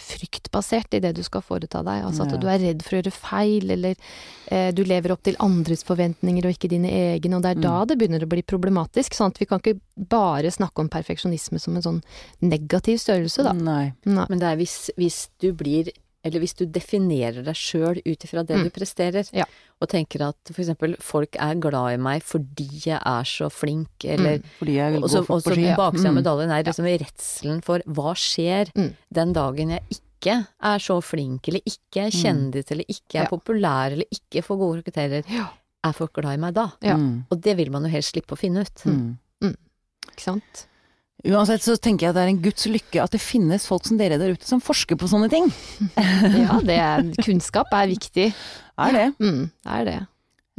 [0.00, 2.04] fryktbasert i det du skal foreta deg.
[2.06, 3.96] Altså at du er redd for å gjøre feil, eller
[4.48, 7.74] eh, du lever opp til andres forventninger og ikke dine egne, og det er da
[7.82, 7.88] Mm.
[7.88, 9.14] det begynner å bli problematisk.
[9.14, 9.38] Sant?
[9.38, 12.02] Vi kan ikke bare snakke om perfeksjonisme som en sånn
[12.40, 13.52] negativ størrelse, da.
[13.52, 13.92] Nei.
[14.04, 14.26] Nei.
[14.28, 15.90] Men det er hvis, hvis du blir
[16.24, 18.64] eller hvis du definerer deg sjøl ut ifra det Mm.
[18.64, 19.44] du presterer, Ja.
[19.80, 24.04] og tenker at for eksempel folk er glad i meg fordi jeg er så flink,
[24.04, 24.44] eller Mm.
[24.58, 26.22] Fordi jeg så går fort på også Og så baksida av Mm.
[26.22, 28.94] medaljen er liksom redselen for hva skjer Mm.
[29.12, 33.26] den dagen jeg ikke er så flink, eller ikke er kjendis, eller ikke er Ja.
[33.28, 35.24] populær, eller ikke får gode karakterer.
[35.28, 35.48] Ja.
[35.84, 36.70] Er folk glad i meg da?
[36.80, 37.24] Mm.
[37.30, 38.74] Og det vil man jo helst slippe å finne ut.
[38.84, 39.18] Mm.
[39.42, 40.66] Ikke sant?
[41.24, 44.18] Uansett så tenker jeg det er en guds lykke at det finnes folk som dere
[44.18, 45.46] der ute som forsker på sånne ting.
[46.42, 48.32] Ja, det er, kunnskap er viktig.
[48.78, 49.06] Er det.
[49.22, 49.98] Mm, er det.
[50.00, 50.08] Eh,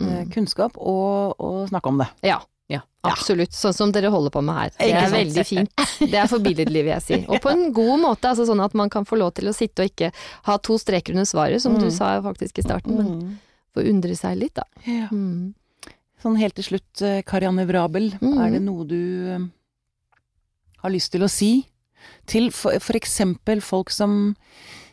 [0.03, 0.31] Mm.
[0.33, 2.07] Kunnskap og, og snakke om det.
[2.25, 2.39] Ja.
[2.71, 2.79] Ja.
[3.05, 3.53] Absolutt.
[3.53, 4.71] Sånn som dere holder på med her.
[4.79, 5.69] Det er veldig fint.
[6.01, 7.19] Det er forbilledlig, vil jeg si.
[7.29, 9.83] Og på en god måte, altså sånn at man kan få lov til å sitte
[9.85, 10.09] og ikke
[10.49, 11.93] ha to streker under svaret, som du Mm.
[11.93, 13.35] sa faktisk i starten, men Mm.
[13.77, 14.63] få undre seg litt, da.
[14.87, 15.07] Ja.
[15.13, 15.53] Mm.
[16.23, 18.39] Sånn helt til slutt, eh, Karianne Vrabel, Mhm.
[18.47, 18.97] er det noe du
[19.29, 19.39] eh,
[20.83, 21.51] har lyst til å si
[22.27, 24.35] til eksempel folk som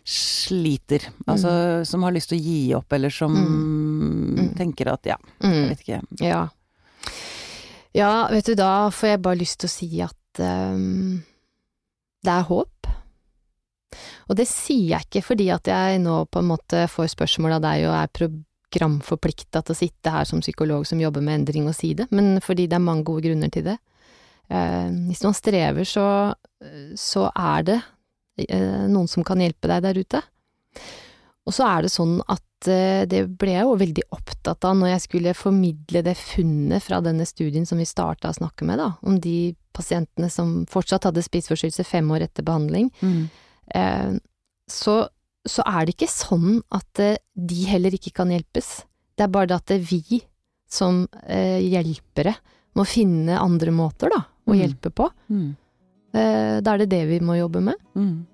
[0.07, 4.55] sliter, altså som har lyst til å gi opp, eller som Mm.
[4.57, 5.69] tenker at ja, jeg Mm.
[5.69, 6.01] vet ikke.
[6.21, 6.49] Ja.
[7.95, 11.23] Ja, vet du, da får jeg bare lyst til å si at um,
[12.23, 12.87] det er håp.
[14.31, 17.63] Og det sier jeg ikke fordi at jeg nå på en måte får spørsmål av
[17.63, 18.13] deg og er
[18.71, 22.39] programforplikta til å sitte her som psykolog som jobber med endring og si det, men
[22.41, 23.79] fordi det er mange gode grunner til det.
[24.51, 26.07] Eh, hvis man strever, så,
[26.99, 27.79] så er det
[28.49, 30.23] eh, noen som kan hjelpe deg der ute.
[31.49, 34.93] Og så er det sånn at eh, det ble jeg jo veldig opptatt av når
[34.95, 38.93] jeg skulle formidle det funnet fra denne studien som vi starta å snakke med, da,
[39.07, 42.91] om de pasientene som fortsatt hadde spiseforstyrrelse fem år etter behandling.
[43.75, 44.13] Eh,
[44.71, 44.97] så,
[45.47, 48.81] så er det ikke sånn at de heller ikke kan hjelpes.
[49.17, 50.21] Det er bare det at det vi
[50.71, 52.37] som eh, hjelpere
[52.79, 54.61] må finne andre måter, da, å Mm.
[54.63, 55.09] hjelpe på.
[55.31, 55.57] Mm.
[56.15, 57.75] Eh, da er det det vi må jobbe med.
[57.97, 58.27] Mm.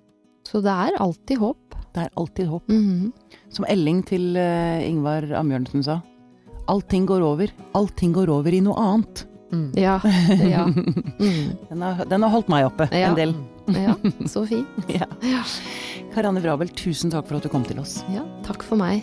[0.47, 1.75] Så det er alltid håp.
[1.93, 2.63] Det er alltid håp.
[2.69, 3.13] -hmm.
[3.51, 6.01] Som Elling til eh, Ingvar Ambjørnsen sa.
[6.69, 7.49] Allting går over.
[7.75, 9.27] Allting går over i noe annet.
[9.53, 9.73] Mm.
[9.77, 10.01] Ja.
[10.51, 10.67] ja.
[10.67, 11.57] Mm.
[11.71, 13.09] Den, har, den har holdt meg oppe Ja.
[13.11, 13.35] en del.
[13.69, 13.95] Ja,
[14.27, 14.67] så fint.
[14.89, 15.07] Ja.
[16.15, 18.03] Karianne Vrabel, tusen takk for at du kom til oss.
[18.13, 19.03] Ja, takk for meg.